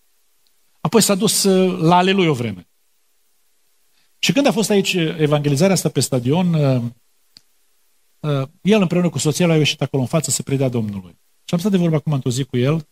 Apoi 0.80 1.02
s-a 1.02 1.14
dus 1.14 1.42
uh, 1.42 1.78
la 1.80 1.96
ale 1.96 2.10
lui 2.10 2.26
o 2.26 2.34
vreme. 2.34 2.68
Și 4.18 4.32
când 4.32 4.46
a 4.46 4.52
fost 4.52 4.70
aici 4.70 4.92
evangelizarea 4.92 5.74
asta 5.74 5.88
pe 5.88 6.00
stadion, 6.00 6.54
uh, 6.54 6.82
uh, 8.20 8.48
el 8.62 8.80
împreună 8.80 9.08
cu 9.08 9.18
soția 9.18 9.46
lui 9.46 9.54
a 9.54 9.58
ieșit 9.58 9.80
acolo 9.80 10.02
în 10.02 10.08
față 10.08 10.30
să 10.30 10.42
predea 10.42 10.68
Domnului. 10.68 11.20
Și 11.44 11.54
am 11.54 11.58
stat 11.58 11.70
de 11.70 11.76
vorbă 11.76 11.96
acum 11.96 12.12
într-o 12.12 12.30
zi 12.30 12.44
cu 12.44 12.56
el 12.56 12.88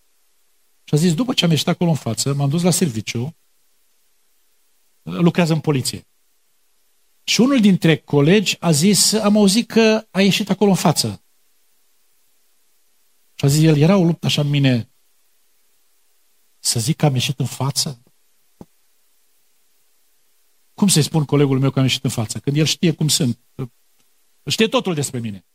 și 0.84 0.94
a 0.94 0.96
zis, 0.96 1.14
după 1.14 1.32
ce 1.32 1.44
am 1.44 1.50
ieșit 1.50 1.68
acolo 1.68 1.90
în 1.90 1.96
față, 1.96 2.34
m-am 2.34 2.48
dus 2.48 2.62
la 2.62 2.70
serviciu, 2.70 3.36
lucrează 5.02 5.52
în 5.52 5.60
poliție. 5.60 6.06
Și 7.24 7.40
unul 7.40 7.60
dintre 7.60 7.96
colegi 7.96 8.56
a 8.60 8.70
zis, 8.70 9.12
am 9.12 9.36
auzit 9.36 9.66
că 9.66 10.06
a 10.10 10.20
ieșit 10.20 10.50
acolo 10.50 10.70
în 10.70 10.76
față. 10.76 11.22
Și 13.34 13.44
a 13.44 13.48
zis 13.48 13.62
el, 13.62 13.76
era 13.76 13.96
o 13.96 14.04
luptă 14.04 14.26
așa 14.26 14.40
în 14.40 14.48
mine 14.48 14.90
să 16.58 16.80
zic 16.80 16.96
că 16.96 17.06
am 17.06 17.14
ieșit 17.14 17.38
în 17.38 17.46
față? 17.46 18.02
Cum 20.74 20.88
să-i 20.88 21.02
spun 21.02 21.24
colegul 21.24 21.58
meu 21.58 21.70
că 21.70 21.78
am 21.78 21.84
ieșit 21.84 22.04
în 22.04 22.10
față? 22.10 22.38
Când 22.38 22.56
el 22.56 22.64
știe 22.64 22.92
cum 22.92 23.08
sunt. 23.08 23.38
Știe 24.46 24.68
totul 24.68 24.94
despre 24.94 25.18
mine. 25.18 25.46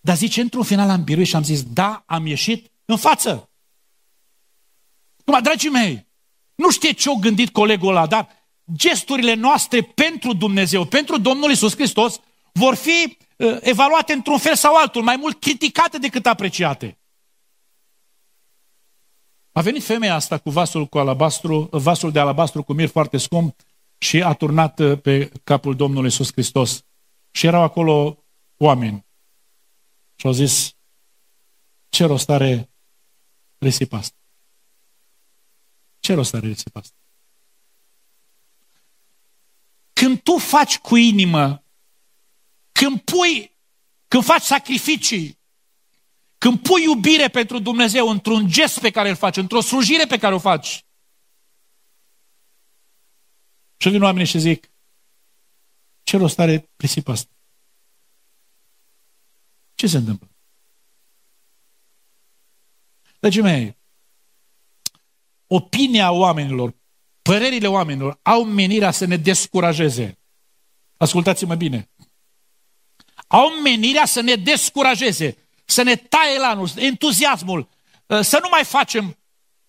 Dar 0.00 0.16
zice, 0.16 0.40
într-un 0.40 0.62
final 0.62 0.90
am 0.90 1.04
biruit 1.04 1.26
și 1.26 1.36
am 1.36 1.42
zis, 1.42 1.62
da, 1.62 2.02
am 2.06 2.26
ieșit 2.26 2.70
în 2.84 2.96
față. 2.96 3.50
Acum, 5.24 5.42
dragii 5.42 5.70
mei, 5.70 6.06
nu 6.54 6.70
știe 6.70 6.92
ce-o 6.92 7.14
gândit 7.14 7.50
colegul 7.50 7.88
ăla, 7.88 8.06
dar 8.06 8.28
gesturile 8.72 9.34
noastre 9.34 9.82
pentru 9.82 10.32
Dumnezeu, 10.32 10.84
pentru 10.84 11.18
Domnul 11.18 11.50
Isus 11.50 11.74
Hristos, 11.74 12.20
vor 12.52 12.74
fi 12.74 13.16
uh, 13.36 13.56
evaluate 13.60 14.12
într-un 14.12 14.38
fel 14.38 14.54
sau 14.54 14.74
altul, 14.74 15.02
mai 15.02 15.16
mult 15.16 15.40
criticate 15.40 15.98
decât 15.98 16.26
apreciate. 16.26 16.98
A 19.58 19.60
venit 19.60 19.84
femeia 19.84 20.14
asta 20.14 20.38
cu 20.38 20.50
vasul, 20.50 20.86
cu 20.86 20.98
alabastru, 20.98 21.68
vasul 21.70 22.12
de 22.12 22.18
alabastru 22.18 22.62
cu 22.62 22.72
mir 22.72 22.88
foarte 22.88 23.16
scump 23.16 23.60
și 23.98 24.22
a 24.22 24.32
turnat 24.32 24.78
uh, 24.78 25.00
pe 25.00 25.32
capul 25.44 25.76
Domnului 25.76 26.04
Iisus 26.04 26.32
Hristos. 26.32 26.84
Și 27.30 27.46
erau 27.46 27.62
acolo 27.62 28.24
oameni. 28.56 29.06
Și 30.16 30.26
au 30.26 30.32
zis, 30.32 30.76
ce 31.88 32.04
rost 32.04 32.28
are 32.28 32.70
risipa 33.58 33.96
asta? 33.96 34.16
Ce 36.00 36.14
rost 36.14 36.34
are 36.34 36.46
risipa 36.46 36.80
asta? 36.80 36.96
Când 39.92 40.20
tu 40.22 40.36
faci 40.36 40.78
cu 40.78 40.96
inimă, 40.96 41.64
când 42.72 43.00
pui, 43.00 43.56
când 44.08 44.24
faci 44.24 44.42
sacrificii, 44.42 45.37
când 46.38 46.62
pui 46.62 46.82
iubire 46.82 47.28
pentru 47.28 47.58
Dumnezeu 47.58 48.08
într-un 48.08 48.48
gest 48.48 48.80
pe 48.80 48.90
care 48.90 49.08
îl 49.08 49.16
faci, 49.16 49.36
într-o 49.36 49.60
slujire 49.60 50.06
pe 50.06 50.18
care 50.18 50.34
o 50.34 50.38
faci, 50.38 50.84
și 53.76 53.88
vin 53.88 54.02
oamenii 54.02 54.26
și 54.26 54.38
zic, 54.38 54.70
ce 56.02 56.16
rost 56.16 56.38
are 56.38 56.70
prisipa 56.76 57.12
asta? 57.12 57.32
Ce 59.74 59.86
se 59.86 59.96
întâmplă? 59.96 60.28
Dragii 63.18 63.42
mei, 63.42 63.76
opinia 65.46 66.12
oamenilor, 66.12 66.74
părerile 67.22 67.68
oamenilor 67.68 68.18
au 68.22 68.44
menirea 68.44 68.90
să 68.90 69.04
ne 69.04 69.16
descurajeze. 69.16 70.18
Ascultați-mă 70.96 71.54
bine. 71.54 71.90
Au 73.26 73.48
menirea 73.48 74.04
să 74.04 74.20
ne 74.20 74.34
descurajeze 74.34 75.47
să 75.70 75.82
ne 75.82 75.96
taie 75.96 76.38
lanul, 76.38 76.68
entuziasmul, 76.76 77.68
ă, 78.10 78.20
să 78.22 78.38
nu 78.42 78.48
mai 78.50 78.64
facem 78.64 79.16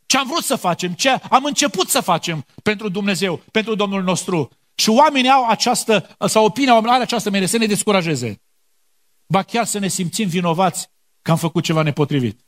ce 0.06 0.18
am 0.18 0.28
vrut 0.28 0.44
să 0.44 0.56
facem, 0.56 0.94
ce 0.94 1.10
am 1.10 1.44
început 1.44 1.90
să 1.90 2.02
facem 2.02 2.46
pentru 2.64 2.90
Dumnezeu, 2.90 3.38
pentru 3.38 3.76
Domnul 3.76 4.04
nostru. 4.04 4.50
Și 4.76 4.90
oamenii 4.90 5.30
au 5.30 5.48
această, 5.48 6.16
sau 6.28 6.46
opinia 6.46 6.70
oamenilor 6.70 6.96
are 6.96 7.04
această 7.04 7.30
mere, 7.30 7.46
să 7.46 7.58
ne 7.58 7.66
descurajeze. 7.66 8.42
Ba 9.28 9.44
chiar 9.44 9.66
să 9.66 9.80
ne 9.80 9.88
simțim 9.88 10.28
vinovați 10.28 10.90
că 11.22 11.32
am 11.32 11.38
făcut 11.38 11.64
ceva 11.64 11.82
nepotrivit. 11.82 12.46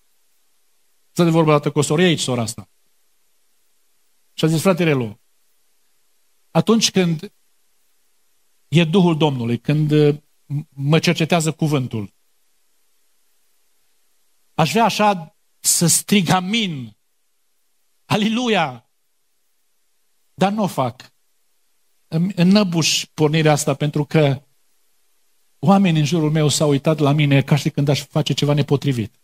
Să 1.12 1.24
de 1.24 1.30
vorbă 1.30 1.52
dată 1.52 1.72
cu 1.72 1.80
o 1.80 1.82
soră, 1.82 2.02
aici 2.02 2.20
sora 2.20 2.42
asta. 2.42 2.70
Și 4.34 4.46
a 4.46 4.48
zis, 4.48 4.62
fratele 4.62 4.94
lui, 4.94 5.22
atunci 6.52 6.92
când 6.92 7.34
e 8.68 8.84
Duhul 8.84 9.18
Domnului, 9.18 9.60
când 9.60 9.92
mă 10.70 11.00
cercetează 11.00 11.52
cuvântul, 11.52 12.14
Aș 14.62 14.72
vrea 14.72 14.84
așa 14.84 15.38
să 15.60 15.88
strig 15.88 16.30
amin. 16.30 16.98
Aleluia! 18.06 18.90
Dar 20.34 20.52
nu 20.52 20.64
o 20.64 20.68
fac. 20.68 21.14
Îmi 22.08 22.32
înnăbuș 22.36 23.06
pornirea 23.14 23.52
asta 23.52 23.74
pentru 23.74 24.06
că 24.06 24.48
oamenii 25.60 26.00
în 26.00 26.06
jurul 26.06 26.32
meu 26.32 26.48
s-au 26.48 26.70
uitat 26.70 27.00
la 27.00 27.12
mine 27.12 27.44
ca 27.44 27.56
și 27.56 27.70
când 27.70 27.88
aș 27.88 28.02
face 28.02 28.34
ceva 28.34 28.54
nepotrivit. 28.54 29.22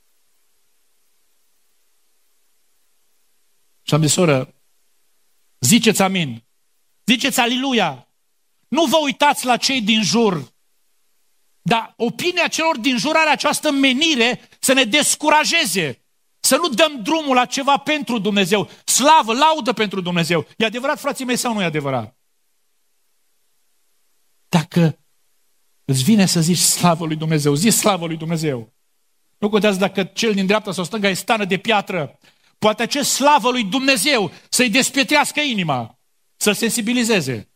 Și 3.81 3.93
am 3.93 4.01
zis, 4.01 4.11
soră, 4.11 4.55
ziceți 5.59 6.01
amin, 6.01 6.45
ziceți 7.05 7.39
aliluia, 7.39 8.07
nu 8.67 8.85
vă 8.85 8.97
uitați 9.03 9.45
la 9.45 9.57
cei 9.57 9.81
din 9.81 10.03
jur, 10.03 10.55
dar 11.61 11.93
opinia 11.97 12.47
celor 12.47 12.77
din 12.77 12.97
jur 12.97 13.15
are 13.15 13.29
această 13.29 13.71
menire 13.71 14.49
să 14.67 14.73
ne 14.73 14.83
descurajeze, 14.83 16.05
să 16.39 16.55
nu 16.55 16.69
dăm 16.69 17.01
drumul 17.01 17.35
la 17.35 17.45
ceva 17.45 17.77
pentru 17.77 18.19
Dumnezeu, 18.19 18.69
slavă, 18.85 19.33
laudă 19.33 19.73
pentru 19.73 20.01
Dumnezeu. 20.01 20.47
E 20.57 20.65
adevărat, 20.65 20.99
frații 20.99 21.25
mei, 21.25 21.35
sau 21.35 21.53
nu 21.53 21.61
e 21.61 21.65
adevărat? 21.65 22.17
Dacă 24.49 24.99
îți 25.85 26.03
vine 26.03 26.25
să 26.25 26.41
zici 26.41 26.57
slavă 26.57 27.05
lui 27.05 27.15
Dumnezeu, 27.15 27.53
zi 27.53 27.69
slavă 27.69 28.05
lui 28.05 28.17
Dumnezeu. 28.17 28.73
Nu 29.37 29.49
contează 29.49 29.79
dacă 29.79 30.03
cel 30.03 30.33
din 30.33 30.45
dreapta 30.45 30.71
sau 30.71 30.83
stânga 30.83 31.09
e 31.09 31.13
stană 31.13 31.45
de 31.45 31.57
piatră. 31.57 32.19
Poate 32.57 32.83
acest 32.83 33.11
slavă 33.11 33.51
lui 33.51 33.63
Dumnezeu 33.63 34.31
să-i 34.49 34.69
despietrească 34.69 35.39
inima, 35.39 35.99
să-l 36.35 36.53
sensibilizeze. 36.53 37.51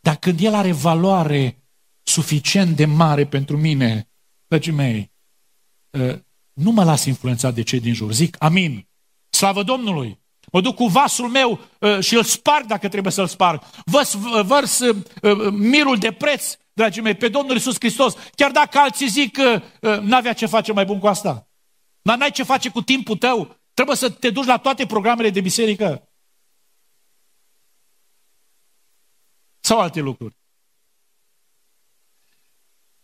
Dar 0.00 0.16
când 0.16 0.40
el 0.40 0.54
are 0.54 0.72
valoare 0.72 1.62
suficient 2.02 2.76
de 2.76 2.84
mare 2.84 3.26
pentru 3.26 3.56
mine, 3.56 4.08
dragii 4.48 4.72
mei, 4.72 5.12
ă, 5.94 6.22
nu 6.52 6.70
mă 6.70 6.84
las 6.84 7.04
influențat 7.04 7.54
de 7.54 7.62
cei 7.62 7.80
din 7.80 7.94
jur. 7.94 8.12
Zic 8.12 8.36
amin. 8.38 8.88
Slavă 9.30 9.62
Domnului! 9.62 10.20
Mă 10.52 10.60
duc 10.60 10.74
cu 10.74 10.86
vasul 10.86 11.28
meu 11.28 11.60
ă, 11.82 12.00
și 12.00 12.14
îl 12.14 12.24
sparg 12.24 12.66
dacă 12.66 12.88
trebuie 12.88 13.12
să-l 13.12 13.26
sparg. 13.26 13.62
Vărs, 13.84 14.14
vărs 14.42 14.80
ă, 14.80 15.50
mirul 15.50 15.98
de 15.98 16.12
preț, 16.12 16.56
dragii 16.72 17.02
mei, 17.02 17.14
pe 17.14 17.28
Domnul 17.28 17.54
Iisus 17.54 17.74
Hristos. 17.74 18.14
Chiar 18.34 18.50
dacă 18.50 18.78
alții 18.78 19.08
zic 19.08 19.32
că 19.32 19.62
n-avea 20.02 20.32
ce 20.32 20.46
face 20.46 20.72
mai 20.72 20.84
bun 20.84 20.98
cu 20.98 21.06
asta. 21.06 21.48
Dar 22.02 22.16
n-ai 22.16 22.30
ce 22.30 22.42
face 22.42 22.70
cu 22.70 22.82
timpul 22.82 23.16
tău. 23.16 23.56
Trebuie 23.74 23.96
să 23.96 24.10
te 24.10 24.30
duci 24.30 24.46
la 24.46 24.56
toate 24.56 24.86
programele 24.86 25.30
de 25.30 25.40
biserică. 25.40 26.08
Sau 29.60 29.80
alte 29.80 30.00
lucruri. 30.00 30.36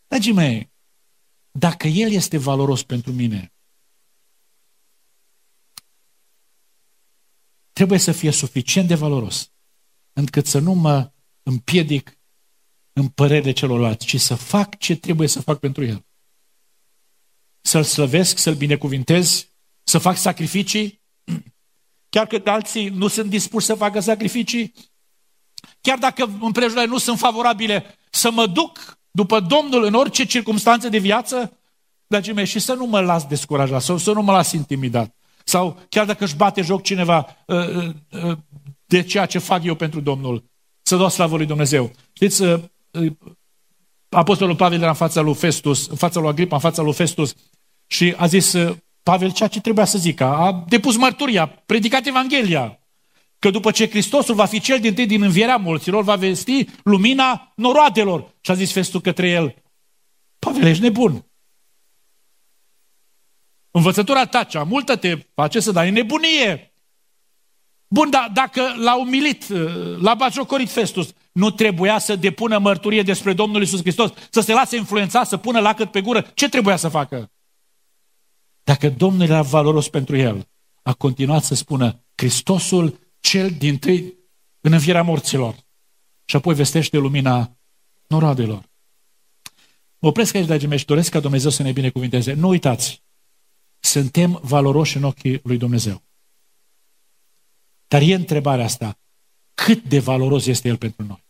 Dragii 0.07 0.33
mei, 0.33 0.73
dacă 1.59 1.87
El 1.87 2.13
este 2.13 2.39
valoros 2.39 2.83
pentru 2.83 3.13
mine, 3.13 3.53
trebuie 7.73 7.99
să 7.99 8.13
fie 8.13 8.31
suficient 8.31 8.89
de 8.89 8.95
valoros 8.95 9.53
încât 10.13 10.47
să 10.47 10.59
nu 10.59 10.73
mă 10.73 11.13
împiedic 11.43 12.19
în 12.93 13.09
părerile 13.09 13.53
celorlalți, 13.53 14.07
ci 14.07 14.21
să 14.21 14.35
fac 14.35 14.79
ce 14.79 14.97
trebuie 14.97 15.29
să 15.29 15.41
fac 15.41 15.59
pentru 15.59 15.85
El. 15.85 16.07
Să-L 17.61 17.83
slăvesc, 17.83 18.39
să-L 18.39 18.55
binecuvintez, 18.55 19.49
să 19.83 19.99
fac 19.99 20.17
sacrificii, 20.17 21.03
chiar 22.15 22.27
că 22.27 22.51
alții 22.51 22.89
nu 22.89 23.09
sunt 23.09 23.31
dispuși 23.31 23.67
să 23.67 23.75
facă 23.75 24.01
sacrificii, 24.01 24.75
chiar 25.81 25.99
dacă 25.99 26.25
împrejurările 26.41 26.93
nu 26.93 26.99
sunt 26.99 27.19
favorabile, 27.19 27.99
să 28.11 28.31
mă 28.31 28.47
duc 28.47 28.99
după 29.17 29.41
Domnul 29.41 29.85
în 29.85 29.95
orice 29.95 30.25
circunstanțe 30.25 30.89
de 30.89 30.99
viață, 30.99 31.59
dragii 32.07 32.33
mei, 32.33 32.47
și 32.47 32.59
să 32.59 32.73
nu 32.73 32.87
mă 32.87 33.01
las 33.01 33.27
descurajat, 33.27 33.83
sau 33.83 33.97
să 33.97 34.13
nu 34.13 34.23
mă 34.23 34.33
las 34.33 34.53
intimidat. 34.53 35.15
Sau 35.45 35.79
chiar 35.89 36.07
dacă 36.07 36.25
își 36.25 36.37
bate 36.37 36.63
joc 36.63 36.83
cineva 36.83 37.37
uh, 37.47 37.57
uh, 37.57 37.91
uh, 38.25 38.37
de 38.85 39.03
ceea 39.03 39.27
ce 39.27 39.39
fac 39.39 39.65
eu 39.65 39.75
pentru 39.75 40.01
Domnul, 40.01 40.45
să 40.83 40.97
dau 40.97 41.09
slavă 41.09 41.37
lui 41.37 41.47
Dumnezeu. 41.47 41.91
Știți, 42.13 42.43
Apostolul 44.09 44.57
Pavel 44.57 44.79
era 44.79 44.89
în 44.89 44.95
fața 44.95 45.21
lui 45.21 45.35
Festus, 45.35 45.87
în 45.87 45.97
fața 45.97 46.21
lui 46.21 46.29
Agripa, 46.29 46.55
în 46.55 46.61
fața 46.61 46.83
lui 46.83 46.93
Festus 46.93 47.35
și 47.87 48.15
a 48.17 48.27
zis 48.27 48.57
Pavel 49.03 49.33
ceea 49.33 49.49
ce 49.49 49.61
trebuia 49.61 49.85
să 49.85 49.99
zică. 49.99 50.25
A 50.25 50.65
depus 50.69 50.97
mărturia, 50.97 51.47
predicat 51.47 52.07
Evanghelia. 52.07 52.79
Că 53.45 53.51
după 53.51 53.71
ce 53.71 53.89
Hristosul 53.89 54.35
va 54.35 54.45
fi 54.45 54.61
cel 54.61 54.81
din 54.81 54.95
tâi 54.95 55.07
din 55.07 55.23
învierea 55.23 55.57
mulților, 55.57 56.03
va 56.03 56.17
vesti 56.17 56.67
lumina 56.83 57.53
noroadelor. 57.57 58.35
Și 58.41 58.51
a 58.51 58.55
zis 58.55 58.73
Festul 58.73 59.01
către 59.01 59.29
el, 59.29 59.55
Pavel, 60.39 60.67
ești 60.67 60.83
nebun. 60.83 61.27
Învățătura 63.71 64.27
ta 64.27 64.45
cea 64.45 64.63
multă 64.63 64.97
te 64.97 65.27
face 65.35 65.61
să 65.61 65.73
dai 65.73 65.91
nebunie. 65.91 66.75
Bun, 67.89 68.11
dar 68.11 68.31
dacă 68.33 68.63
l-a 68.77 68.99
umilit, 68.99 69.49
l-a 70.01 70.15
bajocorit 70.15 70.71
Festus, 70.71 71.13
nu 71.33 71.51
trebuia 71.51 71.99
să 71.99 72.17
depună 72.17 72.59
mărturie 72.59 73.03
despre 73.03 73.33
Domnul 73.33 73.63
Isus 73.63 73.81
Hristos, 73.81 74.13
să 74.31 74.41
se 74.41 74.53
lase 74.53 74.77
influența, 74.77 75.25
să 75.25 75.37
pună 75.37 75.61
lacăt 75.61 75.91
pe 75.91 76.01
gură? 76.01 76.31
Ce 76.35 76.49
trebuia 76.49 76.77
să 76.77 76.89
facă? 76.89 77.31
Dacă 78.63 78.89
Domnul 78.89 79.23
era 79.23 79.43
valoros 79.43 79.89
pentru 79.89 80.17
el, 80.17 80.49
a 80.83 80.93
continuat 80.93 81.43
să 81.43 81.55
spună, 81.55 82.05
Hristosul 82.15 83.03
cel 83.25 83.51
din 83.51 83.79
tâi 83.79 84.15
în 84.61 84.73
învierea 84.73 85.03
morților. 85.03 85.65
Și 86.25 86.37
apoi 86.37 86.55
vestește 86.55 86.97
lumina 86.97 87.59
noroadelor. 88.07 88.71
Mă 89.99 90.09
opresc 90.09 90.35
aici, 90.35 90.47
dragii 90.47 90.69
mei, 90.69 90.79
și 90.79 90.85
doresc 90.85 91.11
ca 91.11 91.21
Dumnezeu 91.21 91.51
să 91.51 91.63
ne 91.63 91.73
binecuvinteze. 91.73 92.33
Nu 92.33 92.49
uitați, 92.49 93.03
suntem 93.81 94.41
valoroși 94.43 94.97
în 94.97 95.03
ochii 95.03 95.41
lui 95.43 95.57
Dumnezeu. 95.57 96.03
Dar 97.87 98.03
e 98.03 98.15
întrebarea 98.15 98.65
asta, 98.65 98.99
cât 99.55 99.83
de 99.83 99.99
valoros 99.99 100.47
este 100.47 100.69
El 100.69 100.77
pentru 100.77 101.05
noi? 101.05 101.25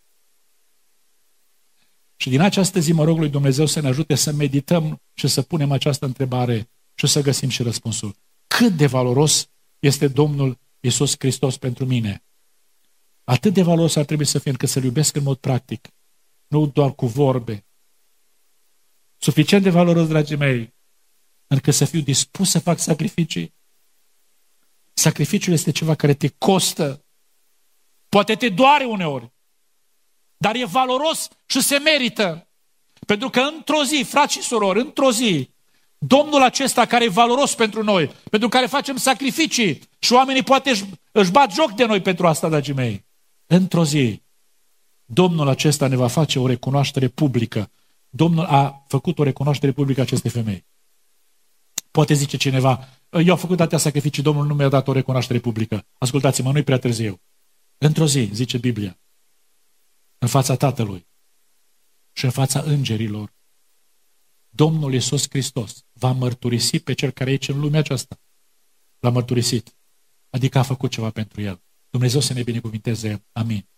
Și 2.17 2.29
din 2.29 2.41
această 2.41 2.81
zi 2.81 2.93
mă 2.93 3.05
rog 3.05 3.19
lui 3.19 3.29
Dumnezeu 3.29 3.67
să 3.67 3.81
ne 3.81 3.89
ajute 3.89 4.15
să 4.15 4.33
medităm 4.33 5.03
și 5.15 5.29
să 5.29 5.43
punem 5.43 5.73
această 5.73 6.05
întrebare 6.05 6.71
și 6.95 7.07
să 7.07 7.21
găsim 7.21 7.49
și 7.49 7.63
răspunsul. 7.63 8.17
Cât 8.47 8.73
de 8.73 8.87
valoros 8.87 9.49
este 9.79 10.09
Domnul 10.09 10.63
Iisus 10.85 11.15
Hristos 11.19 11.57
pentru 11.57 11.87
mine? 11.87 12.25
Atât 13.25 13.53
de 13.53 13.63
valoros 13.63 13.97
ar 13.97 14.05
trebui 14.05 14.25
să 14.25 14.39
fie 14.39 14.51
încât 14.51 14.69
să-L 14.69 14.85
iubesc 14.85 15.17
în 15.17 15.23
mod 15.23 15.37
practic, 15.37 15.89
nu 16.47 16.67
doar 16.67 16.95
cu 16.95 17.07
vorbe. 17.07 17.67
Suficient 19.17 19.63
de 19.63 19.71
valoros, 19.71 20.09
dragii 20.09 20.37
mei, 20.37 20.75
încât 21.47 21.75
să 21.75 21.85
fiu 21.85 22.01
dispus 22.01 22.51
să 22.51 22.59
fac 22.59 22.79
sacrificii. 22.79 23.55
Sacrificiul 24.93 25.53
este 25.53 25.71
ceva 25.71 25.95
care 25.95 26.15
te 26.15 26.29
costă. 26.29 27.05
Poate 28.09 28.35
te 28.35 28.49
doare 28.49 28.85
uneori, 28.85 29.33
dar 30.37 30.55
e 30.55 30.65
valoros 30.65 31.29
și 31.47 31.61
se 31.61 31.79
merită. 31.79 32.49
Pentru 33.07 33.31
că 33.31 33.41
într-o 33.41 33.85
zi, 33.85 34.03
frați 34.03 34.33
și 34.33 34.43
surori, 34.43 34.81
într-o 34.81 35.11
zi, 35.11 35.54
Domnul 36.07 36.43
acesta 36.43 36.87
care 36.87 37.05
e 37.05 37.09
valoros 37.09 37.55
pentru 37.55 37.83
noi, 37.83 38.13
pentru 38.31 38.49
care 38.49 38.67
facem 38.67 38.97
sacrificii 38.97 39.81
și 39.99 40.13
oamenii 40.13 40.43
poate 40.43 40.71
își, 40.71 40.85
își 41.13 41.31
bat 41.31 41.53
joc 41.53 41.73
de 41.73 41.85
noi 41.85 42.01
pentru 42.01 42.27
asta, 42.27 42.49
dragii 42.49 42.75
mei. 42.75 43.07
Într-o 43.47 43.85
zi, 43.85 44.23
Domnul 45.05 45.49
acesta 45.49 45.87
ne 45.87 45.97
va 45.97 46.07
face 46.07 46.39
o 46.39 46.47
recunoaștere 46.47 47.09
publică. 47.09 47.71
Domnul 48.09 48.45
a 48.45 48.85
făcut 48.89 49.19
o 49.19 49.23
recunoaștere 49.23 49.73
publică 49.73 50.01
acestei 50.01 50.31
femei. 50.31 50.67
Poate 51.91 52.15
zice 52.15 52.37
cineva, 52.37 52.89
eu 53.11 53.33
am 53.33 53.39
făcut 53.39 53.61
atâtea 53.61 53.79
sacrificii, 53.79 54.23
Domnul 54.23 54.47
nu 54.47 54.55
mi-a 54.55 54.69
dat 54.69 54.89
o 54.89 54.93
recunoaștere 54.93 55.39
publică. 55.39 55.87
Ascultați-mă, 55.99 56.53
nu-i 56.53 56.63
prea 56.63 56.79
târziu. 56.79 57.21
Într-o 57.79 58.07
zi, 58.07 58.31
zice 58.33 58.59
Biblia, 58.59 58.99
în 60.19 60.29
fața 60.29 60.57
Tatălui 60.57 61.07
și 62.13 62.25
în 62.25 62.31
fața 62.31 62.61
îngerilor, 62.61 63.34
Domnul 64.57 64.93
Iisus 64.93 65.27
Hristos 65.29 65.85
va 65.93 66.13
mărturisi 66.13 66.79
pe 66.79 66.93
cel 66.93 67.11
care 67.11 67.31
e 67.31 67.33
aici 67.33 67.49
în 67.49 67.61
lumea 67.61 67.81
aceasta. 67.81 68.21
L-a 68.99 69.11
mărturisit. 69.11 69.77
Adică 70.31 70.59
a 70.59 70.63
făcut 70.63 70.91
ceva 70.91 71.11
pentru 71.11 71.41
el. 71.41 71.63
Dumnezeu 71.91 72.21
să 72.21 72.33
ne 72.33 72.43
binecuvinteze. 72.43 73.27
Amin. 73.33 73.69